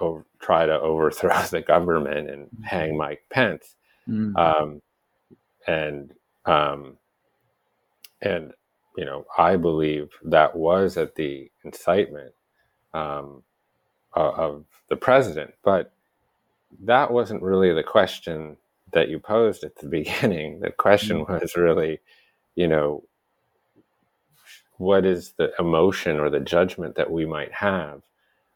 [0.00, 3.74] over, try to overthrow the government and hang Mike Pence.
[4.08, 4.36] Mm.
[4.38, 4.82] um,
[5.66, 6.12] and
[6.46, 6.96] um,
[8.22, 8.52] and
[8.96, 12.32] you know I believe that was at the incitement
[12.94, 13.42] um,
[14.14, 15.92] of, of the president, but
[16.84, 18.56] that wasn't really the question
[18.92, 20.60] that you posed at the beginning.
[20.60, 22.00] The question was really,
[22.54, 23.04] you know,
[24.78, 28.02] what is the emotion or the judgment that we might have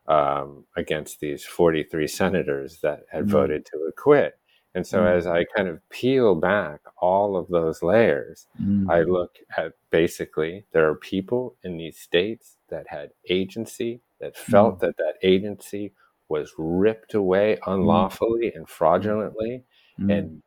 [0.08, 3.30] um, against these 43 senators that had Mm.
[3.30, 4.38] voted to acquit?
[4.74, 5.16] And so, Mm.
[5.16, 8.90] as I kind of peel back all of those layers, Mm.
[8.90, 14.78] I look at basically there are people in these states that had agency, that felt
[14.80, 15.92] that that agency
[16.28, 19.64] was ripped away unlawfully and fraudulently.
[20.02, 20.18] Mm.
[20.18, 20.42] And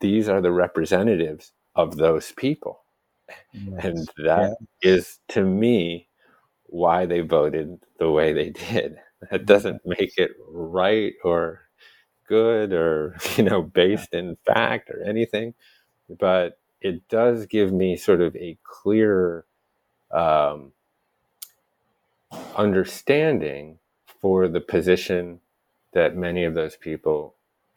[0.00, 2.84] these are the representatives of those people.
[3.52, 3.84] Yes.
[3.84, 6.08] And that is to me
[6.66, 8.96] why they voted the way they did.
[9.30, 11.62] That doesn't make it right or
[12.28, 15.54] good or, you know, based in fact or anything.
[16.08, 19.46] But it does give me sort of a clear
[20.10, 20.72] um,
[22.56, 23.78] understanding
[24.20, 25.40] for the position
[25.92, 27.36] that many of those people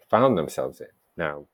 [0.09, 0.87] found themselves in.
[1.17, 1.47] Now,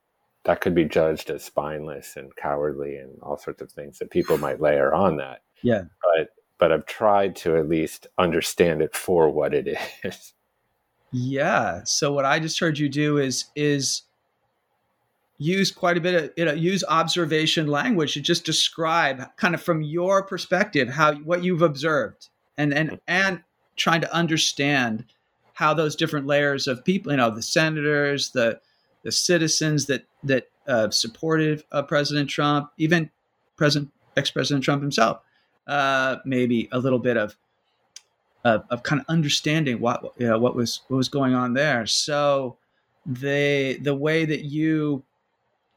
[0.46, 4.38] that could be judged as spineless and cowardly and all sorts of things that people
[4.38, 5.42] might layer on that.
[5.62, 5.84] Yeah.
[6.04, 10.34] But but I've tried to at least understand it for what it is.
[11.12, 11.82] Yeah.
[11.86, 14.04] So what I just heard you do is is
[15.38, 19.62] use quite a bit of you know use observation language to just describe kind of
[19.62, 22.96] from your perspective how what you've observed and and hmm.
[23.08, 23.44] and
[23.76, 25.06] trying to understand
[25.54, 28.60] how those different layers of people you know the senators the
[29.04, 33.10] the citizens that that uh, supported uh, President Trump even
[33.56, 35.22] President ex-president Trump himself
[35.68, 37.36] uh, maybe a little bit of
[38.44, 41.86] of, of kind of understanding what you know what was what was going on there.
[41.86, 42.58] So
[43.06, 45.04] the the way that you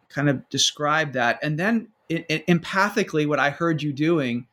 [0.09, 4.47] kind of describe that, and then it, it, empathically, what I heard you doing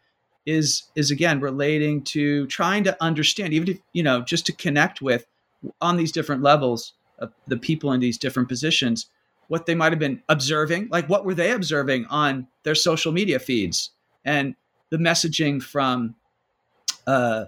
[0.45, 5.01] is is again relating to trying to understand, even if you know, just to connect
[5.01, 5.25] with
[5.81, 6.93] on these different levels
[7.47, 9.07] the people in these different positions,
[9.47, 13.39] what they might have been observing, like what were they observing on their social media
[13.39, 13.91] feeds,
[14.25, 14.55] and
[14.89, 16.15] the messaging from.
[17.05, 17.45] Uh,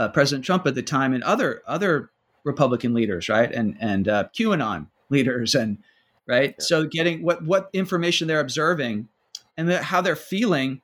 [0.00, 2.10] uh, President Trump at the time and other other
[2.44, 5.76] Republican leaders, right, and and uh, QAnon leaders, and
[6.26, 6.60] right.
[6.60, 9.08] So getting what what information they're observing,
[9.58, 10.80] and the, how they're feeling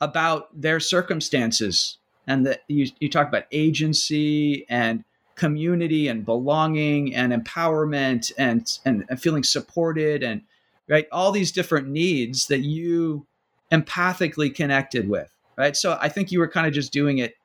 [0.00, 5.04] about their circumstances, and that you you talk about agency and
[5.40, 10.42] community and belonging and empowerment and and, and feeling supported and
[10.86, 13.26] right all these different needs that you
[13.72, 15.74] empathically connected with right?
[15.74, 17.36] So i think you were kind of just doing it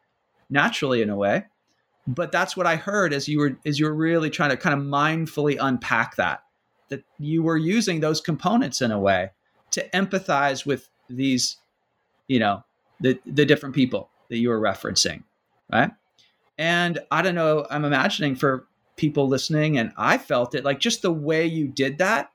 [0.49, 1.45] naturally in a way
[2.05, 4.77] but that's what i heard as you were as you were really trying to kind
[4.77, 6.43] of mindfully unpack that
[6.89, 9.31] that you were using those components in a way
[9.71, 11.55] to empathize with these
[12.27, 12.61] you know
[12.99, 15.23] the the different people that you were referencing
[15.71, 15.91] right
[16.58, 21.01] and i don't know i'm imagining for people listening and i felt it like just
[21.01, 22.32] the way you did that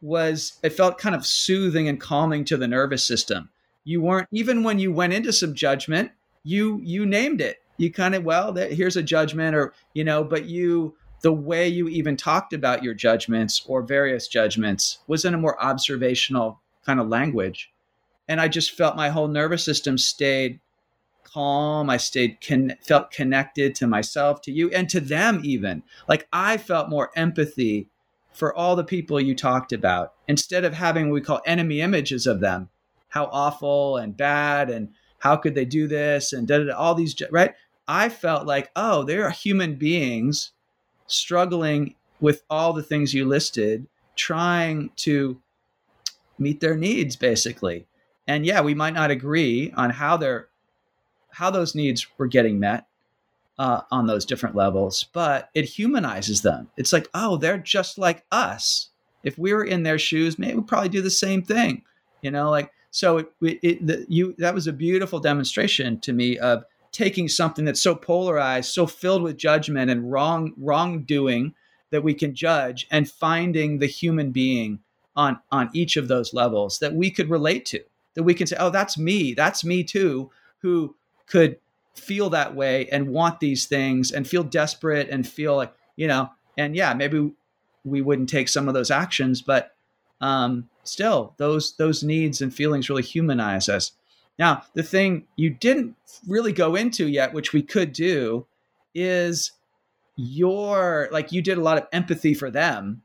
[0.00, 3.50] was it felt kind of soothing and calming to the nervous system.
[3.84, 6.12] You weren't even when you went into some judgment
[6.44, 7.58] you you named it.
[7.76, 11.66] You kind of well that, here's a judgment or you know but you the way
[11.66, 17.00] you even talked about your judgments or various judgments was in a more observational kind
[17.00, 17.72] of language.
[18.28, 20.60] And i just felt my whole nervous system stayed
[21.32, 21.90] calm.
[21.90, 25.82] I stayed con- felt connected to myself to you and to them even.
[26.08, 27.88] Like i felt more empathy
[28.32, 30.14] for all the people you talked about.
[30.26, 32.68] Instead of having what we call enemy images of them
[33.10, 37.54] how awful and bad and how could they do this and all these right?
[37.86, 40.52] I felt like oh they are human beings
[41.06, 45.40] struggling with all the things you listed trying to
[46.38, 47.86] meet their needs basically.
[48.26, 50.48] And yeah, we might not agree on how they're
[51.38, 52.88] how those needs were getting met
[53.60, 56.68] uh, on those different levels, but it humanizes them.
[56.76, 58.88] It's like, oh, they're just like us.
[59.22, 61.82] If we were in their shoes, maybe we'd probably do the same thing.
[62.22, 63.18] You know, like so.
[63.18, 67.80] It, it, the, you that was a beautiful demonstration to me of taking something that's
[67.80, 71.54] so polarized, so filled with judgment and wrong wrongdoing
[71.90, 74.80] that we can judge, and finding the human being
[75.14, 77.80] on on each of those levels that we could relate to.
[78.14, 79.34] That we can say, oh, that's me.
[79.34, 80.32] That's me too.
[80.62, 80.96] Who
[81.28, 81.58] could
[81.94, 86.30] feel that way and want these things and feel desperate and feel like you know
[86.56, 87.32] and yeah maybe
[87.84, 89.74] we wouldn't take some of those actions but
[90.20, 93.92] um, still those those needs and feelings really humanize us.
[94.38, 98.46] Now the thing you didn't really go into yet which we could do
[98.94, 99.52] is
[100.16, 103.02] your like you did a lot of empathy for them.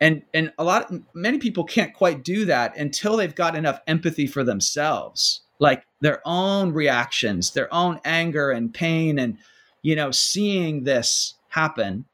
[0.00, 4.26] And and a lot many people can't quite do that until they've got enough empathy
[4.26, 9.38] for themselves like their own reactions, their own anger and pain, and,
[9.82, 12.06] you know, seeing this happen.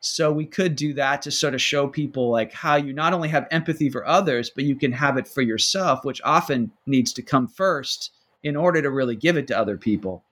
[0.00, 3.28] So we could do that to sort of show people like how you not only
[3.28, 7.22] have empathy for others, but you can have it for yourself, which often needs to
[7.22, 10.22] come first in order to really give it to other people.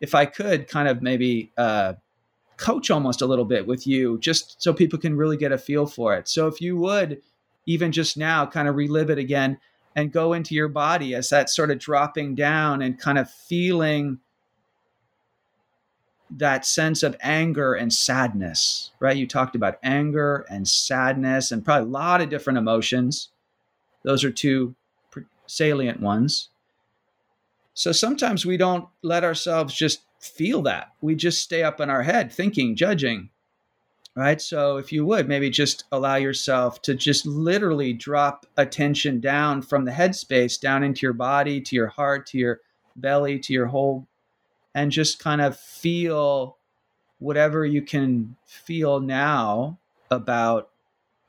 [0.00, 1.94] If I could kind of maybe uh,
[2.56, 5.86] coach almost a little bit with you, just so people can really get a feel
[5.86, 6.28] for it.
[6.28, 7.22] So if you would
[7.66, 9.58] even just now kind of relive it again
[9.94, 14.18] and go into your body as that sort of dropping down and kind of feeling
[16.30, 19.16] that sense of anger and sadness, right?
[19.16, 23.28] You talked about anger and sadness and probably a lot of different emotions.
[24.02, 24.74] Those are two
[25.46, 26.48] salient ones.
[27.74, 30.92] So sometimes we don't let ourselves just feel that.
[31.00, 33.28] We just stay up in our head thinking, judging,
[34.14, 34.40] right?
[34.40, 39.84] So if you would maybe just allow yourself to just literally drop attention down from
[39.84, 42.60] the headspace down into your body, to your heart, to your
[42.96, 44.06] belly, to your whole,
[44.74, 46.56] and just kind of feel
[47.18, 49.78] whatever you can feel now
[50.10, 50.70] about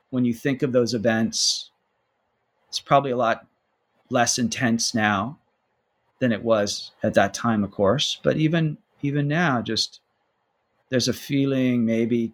[0.10, 1.70] when you think of those events.
[2.68, 3.46] It's probably a lot
[4.10, 5.40] less intense now
[6.20, 8.20] than it was at that time, of course.
[8.24, 10.00] But even even now, just
[10.90, 12.34] there's a feeling maybe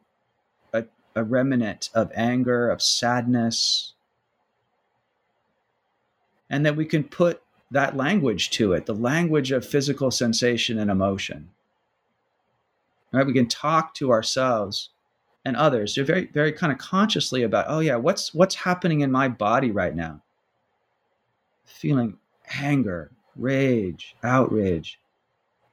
[1.20, 3.94] a remnant of anger, of sadness,
[6.50, 7.42] and that we can put
[7.72, 11.50] that language to it, the language of physical sensation and emotion.
[13.12, 13.26] Right?
[13.26, 14.90] We can talk to ourselves
[15.46, 19.12] and others They're very, very kind of consciously about, oh yeah, what's what's happening in
[19.12, 20.22] my body right now?
[21.66, 22.18] Feeling
[22.60, 25.00] anger, rage, outrage,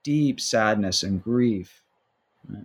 [0.02, 1.82] deep sadness and grief.
[2.48, 2.64] Right?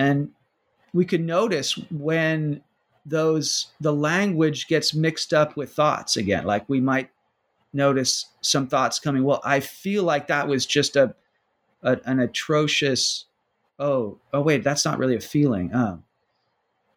[0.00, 0.30] And
[0.94, 2.62] we could notice when
[3.04, 6.44] those the language gets mixed up with thoughts again.
[6.44, 7.10] Like we might
[7.74, 9.24] notice some thoughts coming.
[9.24, 11.14] Well, I feel like that was just a,
[11.82, 13.26] a an atrocious.
[13.78, 15.70] Oh, oh wait, that's not really a feeling.
[15.74, 16.02] Oh,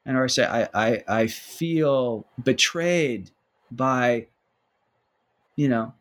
[0.05, 3.31] and or I say I I I feel betrayed
[3.69, 4.27] by,
[5.57, 5.93] you know,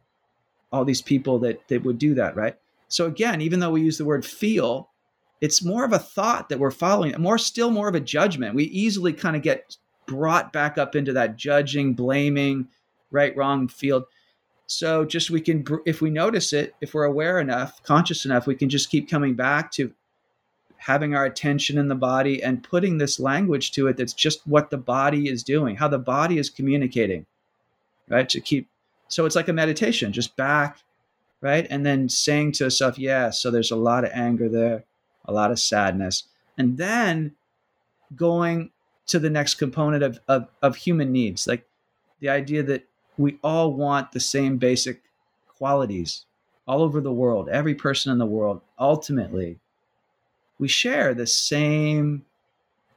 [0.71, 2.57] all these people that that would do that, right?
[2.87, 4.92] So again, even though we use the word feel,
[5.43, 8.55] it's more of a thought that we're following, more still more of a judgment.
[8.55, 9.77] We easily kind of get
[10.07, 12.69] brought back up into that judging, blaming,
[13.11, 14.05] right, wrong field.
[14.67, 18.55] So just we can, if we notice it, if we're aware enough, conscious enough, we
[18.55, 19.93] can just keep coming back to
[20.77, 24.71] having our attention in the body and putting this language to it that's just what
[24.71, 27.27] the body is doing, how the body is communicating,
[28.09, 28.29] right?
[28.29, 28.69] To keep,
[29.09, 30.79] so it's like a meditation, just back,
[31.41, 31.67] right?
[31.69, 34.85] And then saying to yourself, yeah, so there's a lot of anger there
[35.25, 36.25] a lot of sadness,
[36.59, 37.33] and then
[38.15, 38.71] going
[39.07, 41.67] to the next component of, of, of human needs, like
[42.21, 42.87] the idea that
[43.19, 45.03] we all want the same basic
[45.49, 46.25] qualities
[46.67, 49.59] all over the world, every person in the world, ultimately,
[50.59, 52.25] we share the same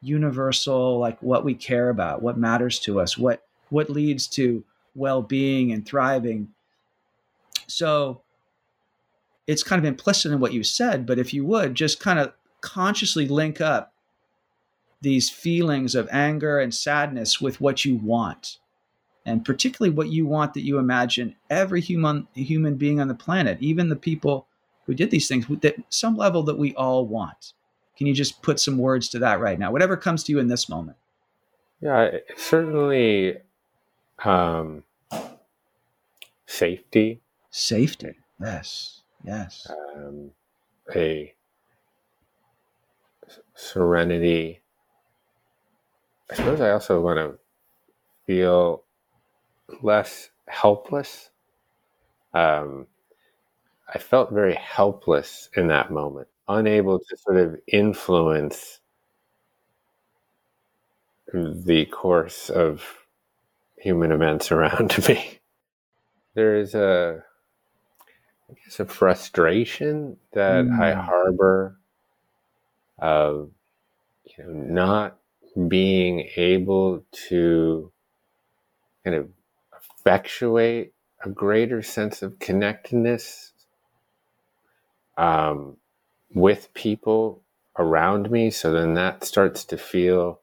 [0.02, 4.64] universal, like what we care about, what matters to us, what what leads to
[4.94, 6.48] well-being and thriving.
[7.66, 8.22] So
[9.48, 12.34] it's kind of implicit in what you said, but if you would just kind of
[12.62, 13.94] consciously link up
[15.02, 18.58] these feelings of anger and sadness with what you want,
[19.26, 23.58] and particularly what you want that you imagine every human human being on the planet,
[23.62, 24.48] even the people
[24.86, 27.54] who did these things, that some level that we all want.
[27.98, 29.72] Can you just put some words to that right now?
[29.72, 30.98] Whatever comes to you in this moment.
[31.82, 33.38] Yeah, certainly
[34.24, 34.84] um,
[36.46, 37.22] safety.
[37.50, 39.02] Safety, yes.
[39.26, 39.68] Yes.
[39.70, 40.32] Um,
[40.96, 41.34] a
[43.56, 44.62] serenity
[46.30, 47.40] I suppose I also want to
[48.26, 48.84] feel
[49.82, 51.30] less helpless.
[52.34, 52.88] Um,
[53.94, 58.80] I felt very helpless in that moment, unable to sort of influence
[61.34, 62.84] the course of
[63.78, 65.40] human events around me.
[66.36, 67.24] There is a,
[68.50, 70.80] I guess, a frustration that mm.
[70.80, 71.80] I harbor
[73.00, 73.52] of,
[74.26, 75.18] you know, not
[75.68, 77.92] being able to
[79.04, 79.30] kind of
[80.00, 80.94] effectuate
[81.24, 83.52] a greater sense of connectedness
[85.18, 85.78] um,
[86.34, 87.42] with people
[87.78, 88.52] around me.
[88.52, 90.40] So then that starts to feel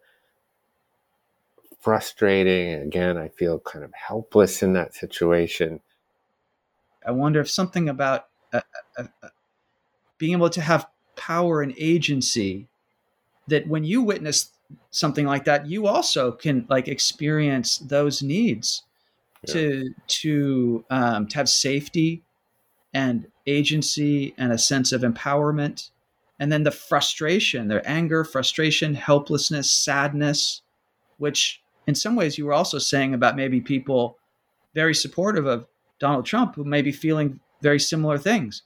[1.81, 2.75] frustrating.
[2.75, 5.81] Again, I feel kind of helpless in that situation.
[7.07, 8.61] I wonder if something about uh,
[8.99, 9.29] uh, uh,
[10.19, 10.87] being able to have
[11.17, 12.69] power and agency
[13.49, 14.51] that when you witness
[14.91, 18.83] something like that, you also can like experience those needs
[19.47, 19.55] yeah.
[19.55, 22.23] to to um, to have safety
[22.95, 25.91] and agency and a sense of empowerment
[26.39, 30.63] and then the frustration their anger frustration helplessness sadness
[31.19, 34.19] which in some ways you were also saying about maybe people
[34.75, 35.67] very supportive of
[36.03, 38.65] Donald Trump who may be feeling very similar things.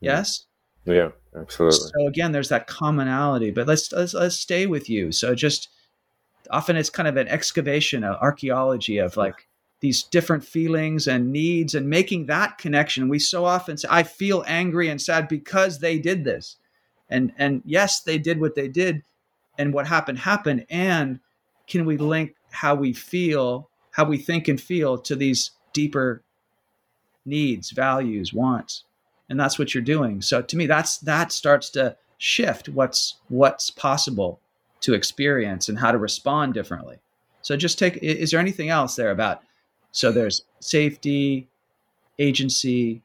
[0.00, 0.46] Yes.
[0.84, 1.78] Yeah, absolutely.
[1.78, 5.12] So again, there's that commonality, but let's, let's, let's stay with you.
[5.12, 5.68] So just
[6.50, 9.46] often it's kind of an excavation, of archaeology of like
[9.78, 13.08] these different feelings and needs and making that connection.
[13.08, 16.56] We so often say, I feel angry and sad because they did this.
[17.08, 19.04] And, and yes, they did what they did
[19.56, 20.66] and what happened happened.
[20.68, 21.20] And
[21.68, 26.24] can we link how we feel, how we think and feel to these deeper
[27.24, 28.84] needs, values, wants.
[29.28, 30.20] And that's what you're doing.
[30.22, 34.40] So to me, that's that starts to shift what's what's possible
[34.80, 36.98] to experience and how to respond differently.
[37.40, 39.42] So just take is there anything else there about
[39.90, 41.48] so there's safety,
[42.18, 43.02] agency,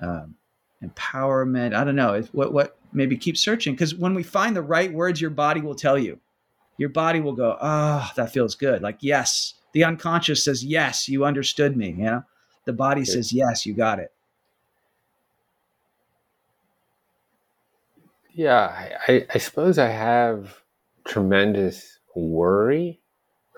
[0.00, 0.36] um,
[0.82, 1.74] empowerment.
[1.74, 2.22] I don't know.
[2.32, 5.74] What what maybe keep searching because when we find the right words, your body will
[5.74, 6.18] tell you
[6.76, 8.82] your body will go, oh, that feels good.
[8.82, 9.54] Like, yes.
[9.72, 11.90] The unconscious says, yes, you understood me.
[11.90, 12.24] You know,
[12.64, 13.10] the body okay.
[13.10, 14.12] says, yes, you got it.
[18.32, 20.60] Yeah, I, I suppose I have
[21.06, 23.00] tremendous worry.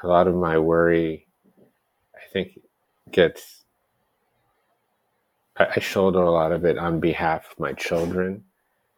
[0.02, 1.26] A lot of my worry,
[2.14, 2.60] I think,
[3.10, 3.64] gets,
[5.56, 8.44] I, I shoulder a lot of it on behalf of my children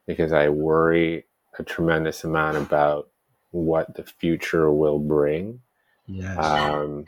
[0.06, 1.26] because I worry
[1.58, 3.10] a tremendous amount about
[3.52, 5.60] what the future will bring.
[6.06, 6.36] Yes.
[6.38, 7.04] Um,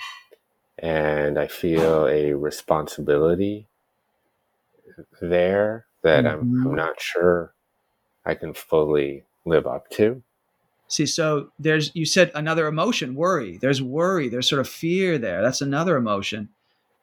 [0.81, 3.69] and I feel a responsibility
[5.21, 6.63] there that mm-hmm.
[6.63, 7.55] I'm, I'm not sure
[8.25, 10.23] I can fully live up to.
[10.89, 13.59] See, so there's, you said another emotion, worry.
[13.59, 15.43] There's worry, there's sort of fear there.
[15.43, 16.49] That's another emotion.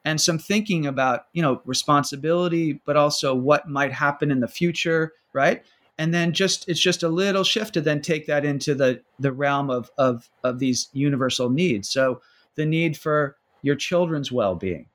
[0.04, 5.12] And some thinking about, you know, responsibility, but also what might happen in the future,
[5.32, 5.62] right?
[5.98, 9.32] and then just it's just a little shift to then take that into the the
[9.32, 12.20] realm of of of these universal needs so
[12.54, 13.36] the need for
[13.68, 14.86] your children's well-being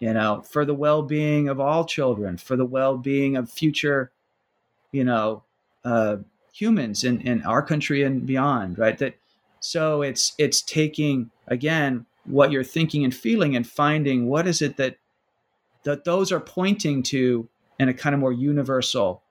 [0.00, 4.10] you know for the well-being of all children for the well-being of future
[4.92, 5.42] you know
[5.84, 6.16] uh,
[6.52, 9.14] humans in in our country and beyond right that
[9.60, 14.76] so it's it's taking again what you're thinking and feeling and finding what is it
[14.76, 14.96] that
[15.84, 17.48] that those are pointing to
[17.78, 19.22] in a kind of more universal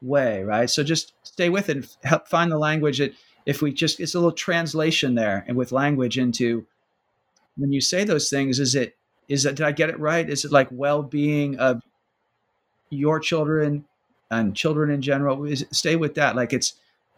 [0.00, 0.68] way, right?
[0.70, 4.14] So just stay with it and help find the language that if we just it's
[4.14, 6.66] a little translation there and with language into
[7.56, 8.96] when you say those things, is it
[9.28, 10.28] is that did I get it right?
[10.28, 11.82] Is it like well-being of
[12.90, 13.84] your children
[14.30, 15.44] and children in general?
[15.44, 16.36] Is stay with that.
[16.36, 16.74] Like it's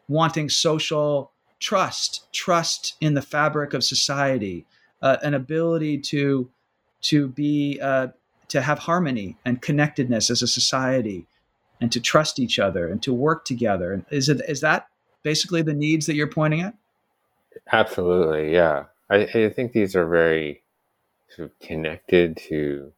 [0.09, 4.65] wanting social trust, trust in the fabric of society,
[5.03, 6.49] uh, an ability to
[7.01, 8.09] to be uh,
[8.49, 11.27] to have harmony and connectedness as a society,
[11.81, 14.05] and to trust each other and to work together.
[14.11, 14.89] Is it is that
[15.23, 16.75] basically the needs that you're pointing at?
[17.73, 18.85] Absolutely, yeah.
[19.11, 20.63] I, I think these are very
[21.31, 22.93] sort of connected to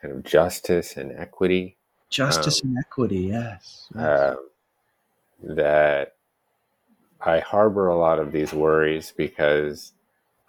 [0.00, 1.76] kind of justice and equity.
[2.10, 3.88] Justice um, and equity, yes.
[3.94, 4.02] yes.
[4.02, 4.36] Uh,
[5.42, 6.14] that
[7.20, 9.92] I harbor a lot of these worries because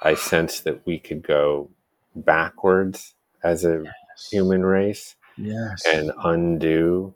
[0.02, 1.70] I sense that we could go
[2.16, 4.30] backwards as a yes.
[4.30, 5.84] human race yes.
[5.86, 7.14] and undo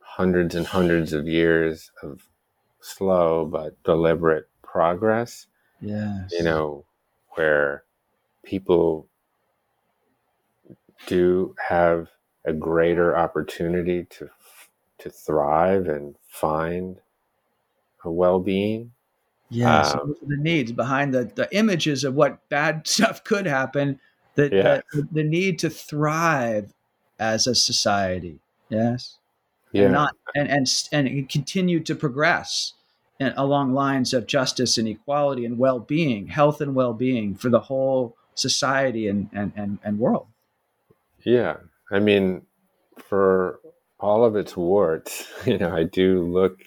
[0.00, 2.28] hundreds and hundreds of years of
[2.80, 5.46] slow but deliberate progress.
[5.80, 6.30] Yes.
[6.32, 6.84] You know,
[7.30, 7.84] where
[8.44, 9.06] people
[11.06, 12.08] do have
[12.44, 14.30] a greater opportunity to
[14.98, 17.00] to thrive and find
[18.04, 18.92] a well-being
[19.48, 23.98] Yeah, um, so the needs behind the, the images of what bad stuff could happen,
[24.34, 24.80] the, yeah.
[24.92, 26.74] the, the need to thrive
[27.18, 28.40] as a society.
[28.68, 29.16] Yes.
[29.72, 29.84] Yeah.
[29.84, 32.74] And not and and and continue to progress
[33.20, 39.06] along lines of justice and equality and well-being, health and well-being for the whole society
[39.08, 40.26] and and and, and world.
[41.24, 41.56] Yeah.
[41.90, 42.42] I mean,
[42.98, 43.60] for
[43.98, 46.60] all of its warts, you know, I do look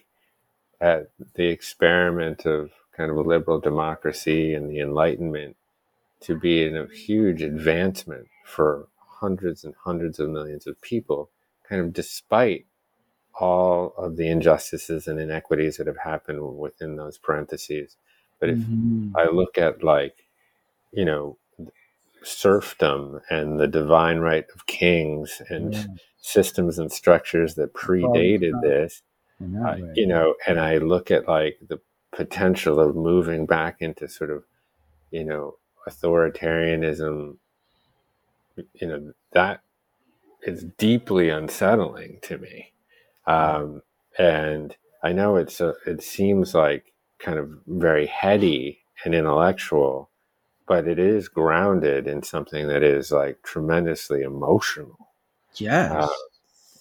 [0.79, 5.55] at the experiment of kind of a liberal democracy and the Enlightenment
[6.21, 8.87] to be a huge advancement for
[9.19, 11.29] hundreds and hundreds of millions of people,
[11.67, 12.65] kind of despite
[13.39, 17.97] all of the injustices and inequities that have happened within those parentheses.
[18.39, 19.15] But if mm-hmm.
[19.15, 20.25] I look at like,
[20.91, 21.37] you know,
[22.23, 25.85] serfdom and the divine right of kings and yeah.
[26.17, 29.01] systems and structures that predated this,
[29.65, 31.79] uh, you know, and I look at like the
[32.11, 34.43] potential of moving back into sort of,
[35.11, 35.55] you know,
[35.87, 37.37] authoritarianism,
[38.73, 39.61] you know, that
[40.43, 42.72] is deeply unsettling to me.
[43.25, 43.81] Um,
[44.17, 50.09] and I know it's a, it seems like kind of very heady and intellectual,
[50.67, 55.09] but it is grounded in something that is like tremendously emotional.
[55.55, 55.91] Yes.
[55.91, 56.07] Uh,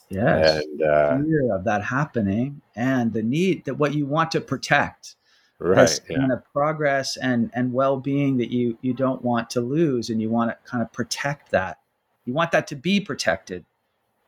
[0.09, 0.62] yes.
[0.62, 5.16] And uh, fear of that happening and the need that what you want to protect.
[5.59, 6.01] Right.
[6.11, 6.16] Yeah.
[6.16, 10.28] kind of progress and and well-being that you you don't want to lose and you
[10.28, 11.78] want to kind of protect that.
[12.24, 13.64] You want that to be protected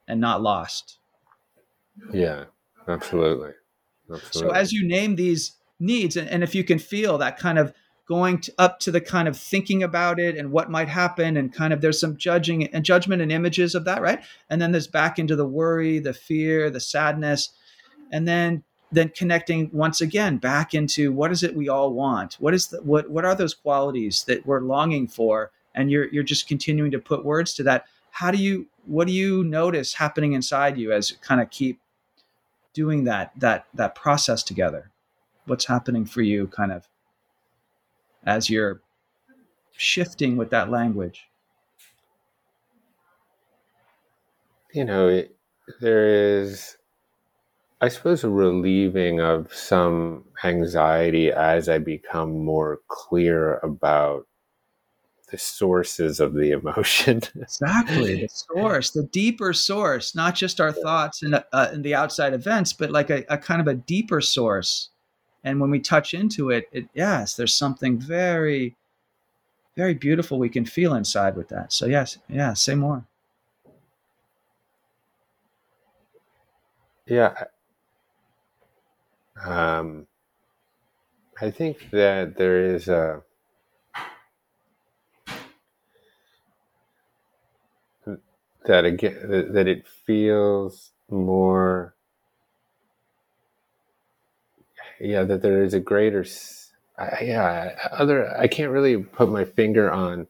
[0.06, 0.98] and not lost.
[2.12, 2.44] Yeah,
[2.88, 3.52] absolutely.
[4.12, 4.50] absolutely.
[4.50, 7.72] So as you name these needs, and, and if you can feel that kind of
[8.06, 11.52] going to, up to the kind of thinking about it and what might happen, and
[11.52, 14.22] kind of there's some judging and judgment and images of that, right?
[14.50, 17.50] And then there's back into the worry, the fear, the sadness,
[18.12, 22.34] and then then connecting once again back into what is it we all want?
[22.34, 25.50] What is the what what are those qualities that we're longing for?
[25.74, 27.86] And you're you're just continuing to put words to that.
[28.10, 31.80] How do you what do you notice happening inside you as you kind of keep
[32.74, 34.90] doing that that that process together?
[35.46, 36.88] What's happening for you kind of
[38.24, 38.80] as you're
[39.72, 41.28] shifting with that language?
[44.72, 45.36] You know it,
[45.80, 46.76] there is
[47.80, 54.26] i suppose a relieving of some anxiety as i become more clear about
[55.30, 57.22] the sources of the emotion.
[57.36, 62.34] exactly, the source, the deeper source, not just our thoughts and, uh, and the outside
[62.34, 64.90] events, but like a, a, kind of a deeper source.
[65.42, 68.76] And when we touch into it, it, yes, there's something very,
[69.76, 71.72] very beautiful we can feel inside with that.
[71.72, 73.06] So yes, yeah, say more.
[77.06, 77.34] Yeah.
[79.44, 80.06] Um,
[81.40, 83.22] I think that there is a
[88.64, 91.94] that again that, it feels more
[95.00, 96.24] yeah that there is a greater
[96.98, 100.26] I, yeah other i can't really put my finger on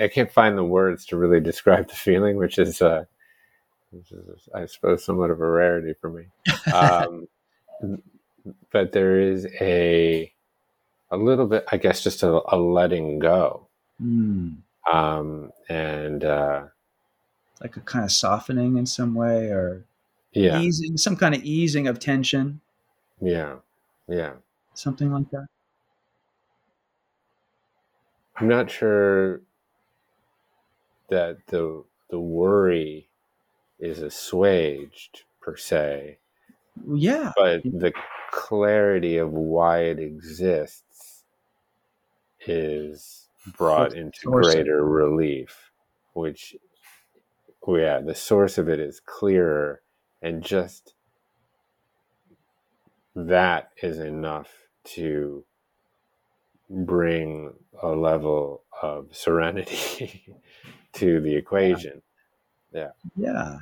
[0.00, 3.04] i can't find the words to really describe the feeling which is uh
[3.90, 6.26] which is i suppose somewhat of a rarity for me.
[6.72, 7.28] Um
[8.72, 10.32] but there is a
[11.10, 13.68] a little bit i guess just a, a letting go.
[14.02, 14.56] Mm
[14.90, 16.64] um, and uh,
[17.60, 19.84] like a kind of softening in some way, or
[20.32, 22.60] yeah, easing some kind of easing of tension.
[23.20, 23.56] Yeah,
[24.08, 24.34] yeah,
[24.74, 25.46] something like that.
[28.36, 29.40] I'm not sure
[31.08, 33.08] that the the worry
[33.78, 36.18] is assuaged per se.
[36.86, 37.92] Yeah, but the
[38.30, 41.24] clarity of why it exists
[42.46, 45.70] is brought into greater relief,
[46.14, 46.56] which,
[47.66, 49.82] oh, yeah, the source of it is clearer,
[50.22, 50.94] and just
[53.14, 54.50] that is enough
[54.84, 55.44] to
[56.70, 60.34] bring a level of serenity
[60.94, 62.02] to the equation.
[62.72, 62.90] Yeah.
[63.16, 63.16] Yeah.
[63.16, 63.58] Yeah,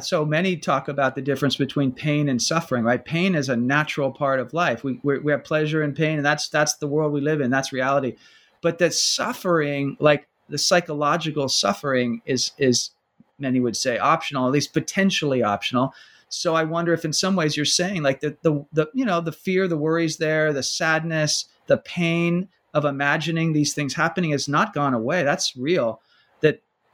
[0.00, 3.04] so many talk about the difference between pain and suffering, right?
[3.04, 4.82] Pain is a natural part of life.
[4.82, 7.50] We, we, have pleasure and pain, and that's that's the world we live in.
[7.50, 8.16] That's reality.
[8.62, 12.90] But that suffering, like the psychological suffering, is is
[13.38, 15.94] many would say optional, at least potentially optional.
[16.28, 19.20] So I wonder if, in some ways, you're saying like the the, the you know
[19.20, 24.48] the fear, the worries there, the sadness, the pain of imagining these things happening has
[24.48, 25.22] not gone away.
[25.22, 26.00] That's real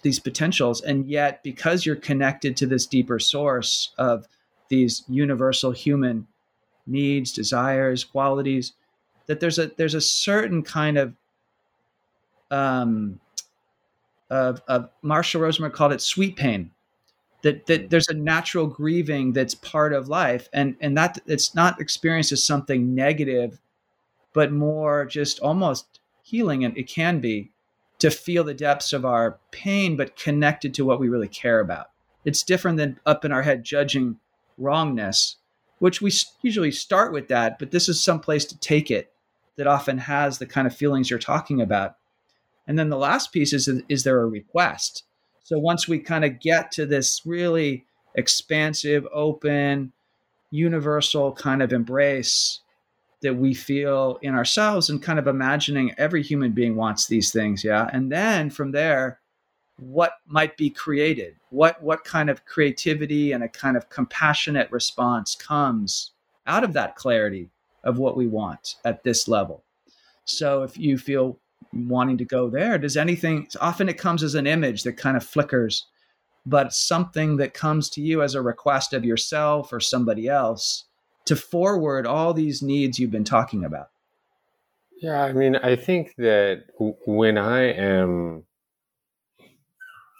[0.06, 4.24] these potentials and yet because you're connected to this deeper source of
[4.68, 6.28] these universal human
[6.86, 8.74] needs, desires, qualities,
[9.26, 11.16] that there's a there's a certain kind of
[12.52, 13.18] um
[14.30, 16.70] of, of Marshall Rosenberg called it sweet pain.
[17.42, 21.80] That, that there's a natural grieving that's part of life and and that it's not
[21.80, 23.58] experienced as something negative
[24.32, 27.50] but more just almost healing and it can be
[27.98, 31.90] to feel the depths of our pain but connected to what we really care about
[32.24, 34.18] it's different than up in our head judging
[34.58, 35.36] wrongness
[35.78, 36.10] which we
[36.42, 39.12] usually start with that but this is some place to take it
[39.56, 41.96] that often has the kind of feelings you're talking about
[42.66, 45.04] and then the last piece is is there a request?
[45.42, 47.84] So once we kind of get to this really
[48.14, 49.92] expansive, open,
[50.50, 52.60] universal kind of embrace
[53.22, 57.64] that we feel in ourselves and kind of imagining every human being wants these things,
[57.64, 57.88] yeah.
[57.92, 59.20] And then from there,
[59.78, 61.36] what might be created?
[61.50, 66.12] What what kind of creativity and a kind of compassionate response comes
[66.46, 67.50] out of that clarity
[67.84, 69.62] of what we want at this level?
[70.24, 71.38] So if you feel
[71.72, 75.24] wanting to go there does anything often it comes as an image that kind of
[75.24, 75.86] flickers
[76.44, 80.84] but something that comes to you as a request of yourself or somebody else
[81.26, 83.88] to forward all these needs you've been talking about
[85.00, 86.64] yeah i mean i think that
[87.06, 88.44] when i am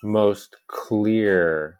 [0.03, 1.79] most clear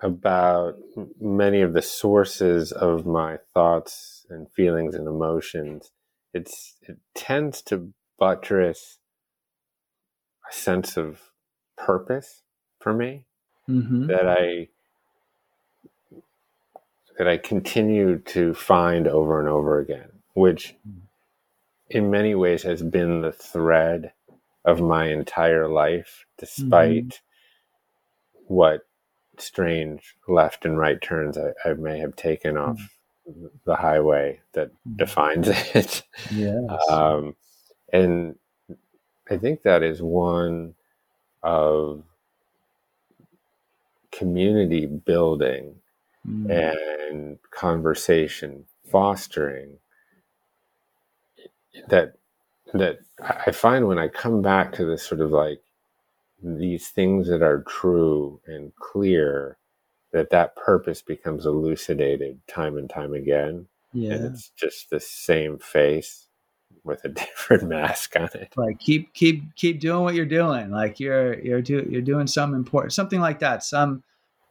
[0.00, 0.76] about
[1.20, 5.90] many of the sources of my thoughts and feelings and emotions
[6.34, 8.98] it's it tends to buttress
[10.50, 11.20] a sense of
[11.76, 12.42] purpose
[12.80, 13.26] for me
[13.68, 14.06] mm-hmm.
[14.06, 14.68] that I
[17.18, 20.74] that I continue to find over and over again, which
[21.90, 24.12] in many ways has been the thread
[24.64, 28.54] of my entire life, despite mm-hmm.
[28.54, 28.80] what
[29.38, 32.78] strange left and right turns I, I may have taken off
[33.28, 33.46] mm-hmm.
[33.64, 34.96] the highway that mm-hmm.
[34.96, 36.02] defines it.
[36.30, 36.62] Yes.
[36.88, 37.36] Um,
[37.92, 38.36] and
[39.30, 40.74] I think that is one
[41.42, 42.04] of
[44.10, 45.76] community building
[46.28, 46.50] mm.
[46.50, 49.78] and conversation fostering
[51.88, 52.14] that
[52.74, 55.62] that I find when I come back to this sort of like
[56.42, 59.58] these things that are true and clear
[60.12, 64.14] that that purpose becomes elucidated time and time again yeah.
[64.14, 66.26] and it's just the same face
[66.84, 68.52] with a different mask on it.
[68.56, 70.70] Like keep keep keep doing what you're doing.
[70.70, 73.62] Like you're you're do, you're doing something important, something like that.
[73.62, 74.02] Some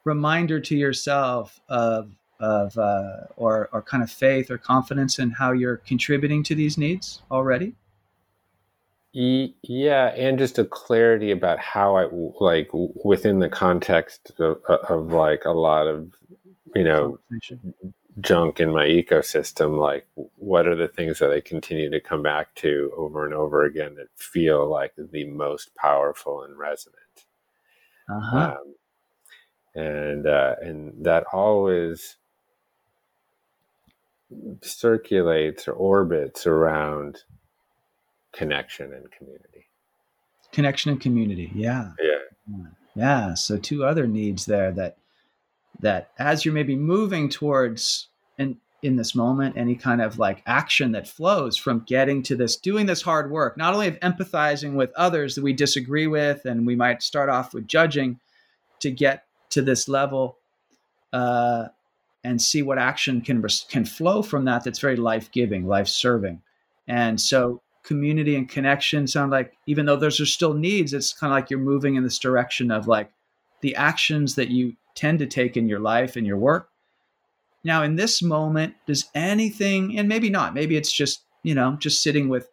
[0.04, 5.52] reminder to yourself of of uh, or or kind of faith or confidence in how
[5.52, 7.76] you're contributing to these needs already.
[9.14, 12.08] Yeah, and just a clarity about how I
[12.39, 12.70] like
[13.04, 16.14] within the context of, of like a lot of
[16.76, 17.20] you know
[18.20, 22.54] junk in my ecosystem like what are the things that i continue to come back
[22.56, 26.99] to over and over again that feel like the most powerful and resonant
[28.10, 28.58] uh-huh.
[28.60, 28.76] um,
[29.76, 32.17] and uh, and that always
[34.61, 37.19] circulates or orbits around
[38.34, 39.67] connection and community.
[40.51, 41.91] Connection and community yeah.
[42.01, 42.55] Yeah.
[42.95, 44.97] Yeah so two other needs there that
[45.80, 48.07] that as you're maybe moving towards
[48.38, 52.57] and in this moment any kind of like action that flows from getting to this
[52.57, 56.65] doing this hard work not only of empathizing with others that we disagree with and
[56.65, 58.19] we might start off with judging
[58.80, 60.38] to get to this level
[61.14, 61.68] uh,
[62.24, 66.41] and see what action can can flow from that that's very life-giving life-serving
[66.88, 71.32] and so community and connection sound like even though those are still needs it's kind
[71.32, 73.12] of like you're moving in this direction of like
[73.62, 76.70] the actions that you tend to take in your life and your work.
[77.64, 82.02] Now, in this moment, does anything, and maybe not, maybe it's just, you know, just
[82.02, 82.49] sitting with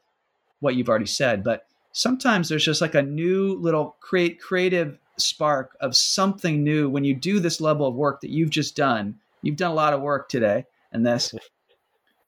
[0.60, 5.76] what you've already said, but sometimes there's just like a new little create creative spark
[5.80, 9.16] of something new when you do this level of work that you've just done.
[9.42, 11.34] You've done a lot of work today and this.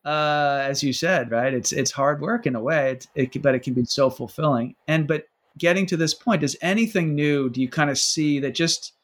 [0.02, 1.52] Uh, as you said, right?
[1.52, 4.74] It's it's hard work in a way, it's, it, but it can be so fulfilling.
[4.88, 5.24] And but
[5.58, 7.50] getting to this point, does anything new?
[7.50, 8.94] Do you kind of see that just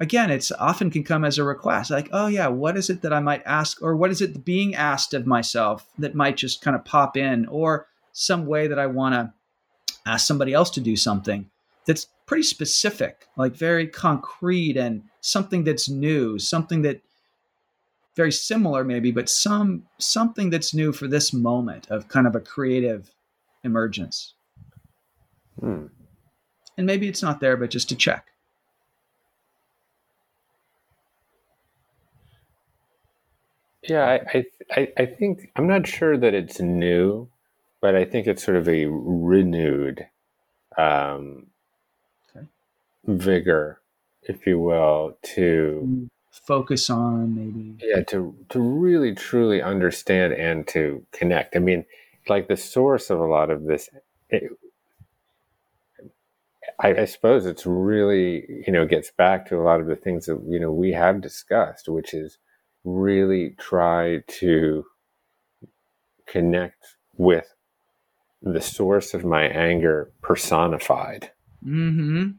[0.00, 3.12] again, it's often can come as a request like, oh, yeah, what is it that
[3.12, 3.82] I might ask?
[3.82, 7.46] Or what is it being asked of myself that might just kind of pop in?
[7.46, 9.32] Or some way that I want to
[10.06, 11.50] ask somebody else to do something
[11.86, 17.02] that's pretty specific, like very concrete and something that's new, something that
[18.16, 22.40] very similar maybe, but some something that's new for this moment of kind of a
[22.40, 23.14] creative
[23.64, 24.34] emergence.
[25.60, 25.86] Hmm.
[26.76, 28.28] And maybe it's not there, but just to check.
[33.82, 37.28] Yeah, I, I, I think I'm not sure that it's new,
[37.82, 40.06] but I think it's sort of a renewed
[40.78, 41.48] um.
[43.06, 43.80] Vigor,
[44.22, 47.76] if you will, to focus on maybe.
[47.82, 51.56] Yeah, to to really truly understand and to connect.
[51.56, 51.84] I mean,
[52.28, 53.88] like the source of a lot of this.
[54.30, 54.50] It,
[56.80, 60.26] I, I suppose it's really you know gets back to a lot of the things
[60.26, 62.38] that you know we have discussed, which is
[62.84, 64.84] really try to
[66.26, 67.54] connect with
[68.42, 71.30] the source of my anger personified.
[71.64, 72.32] Mm-hmm.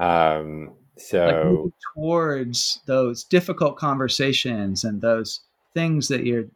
[0.00, 5.40] Um, so like towards those difficult conversations and those
[5.74, 6.46] things that you're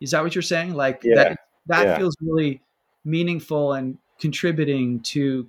[0.00, 0.74] is that what you're saying?
[0.74, 1.98] Like yeah, that that yeah.
[1.98, 2.60] feels really
[3.04, 5.48] meaningful and contributing to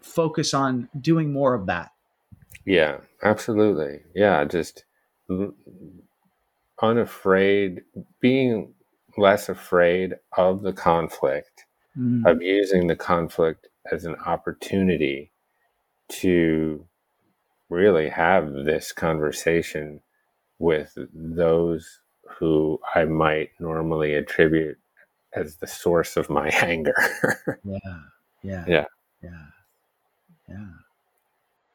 [0.00, 1.92] focus on doing more of that.
[2.64, 4.00] Yeah, absolutely.
[4.14, 4.84] Yeah, just
[6.82, 7.82] unafraid,
[8.20, 8.74] being
[9.16, 11.66] less afraid of the conflict,
[11.96, 12.24] mm.
[12.26, 15.29] of using the conflict as an opportunity
[16.10, 16.84] to
[17.68, 20.00] really have this conversation
[20.58, 24.78] with those who I might normally attribute
[25.34, 26.94] as the source of my anger.
[27.64, 27.78] yeah.
[28.42, 28.64] Yeah.
[28.66, 28.84] Yeah.
[29.22, 29.46] Yeah.
[30.48, 30.66] Yeah.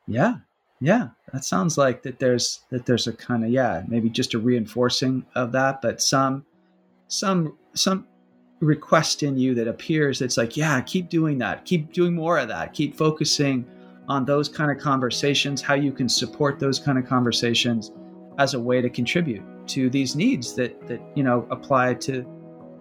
[0.08, 0.36] Yeah
[0.82, 4.40] yeah that sounds like that there's that there's a kind of yeah maybe just a
[4.40, 6.46] reinforcing of that but some
[7.08, 8.06] some some
[8.60, 12.48] request in you that appears that's like yeah keep doing that keep doing more of
[12.48, 13.66] that keep focusing
[14.08, 17.92] on those kind of conversations how you can support those kind of conversations
[18.38, 22.26] as a way to contribute to these needs that that you know apply to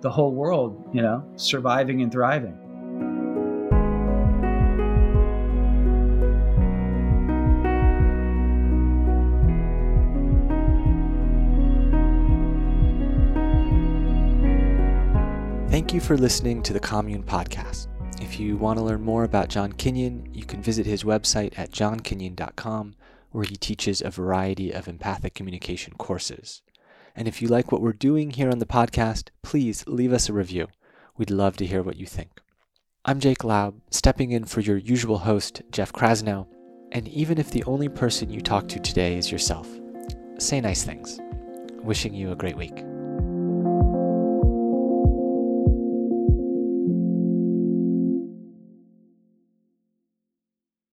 [0.00, 2.58] the whole world you know surviving and thriving
[15.74, 17.88] Thank you for listening to the Commune Podcast.
[18.34, 21.70] If you want to learn more about John Kinyon, you can visit his website at
[21.70, 22.96] johnkinyon.com,
[23.30, 26.60] where he teaches a variety of empathic communication courses.
[27.14, 30.32] And if you like what we're doing here on the podcast, please leave us a
[30.32, 30.66] review.
[31.16, 32.40] We'd love to hear what you think.
[33.04, 36.48] I'm Jake Laub, stepping in for your usual host, Jeff Krasno.
[36.90, 39.68] And even if the only person you talk to today is yourself,
[40.38, 41.20] say nice things.
[41.84, 42.84] Wishing you a great week.